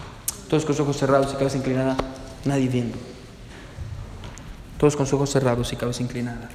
[0.47, 1.97] Todos con los ojos cerrados y cabeza inclinada.
[2.45, 3.08] Nadie viendo.
[4.79, 6.47] Todos con sus ojos cerrados y cabeza inclinada.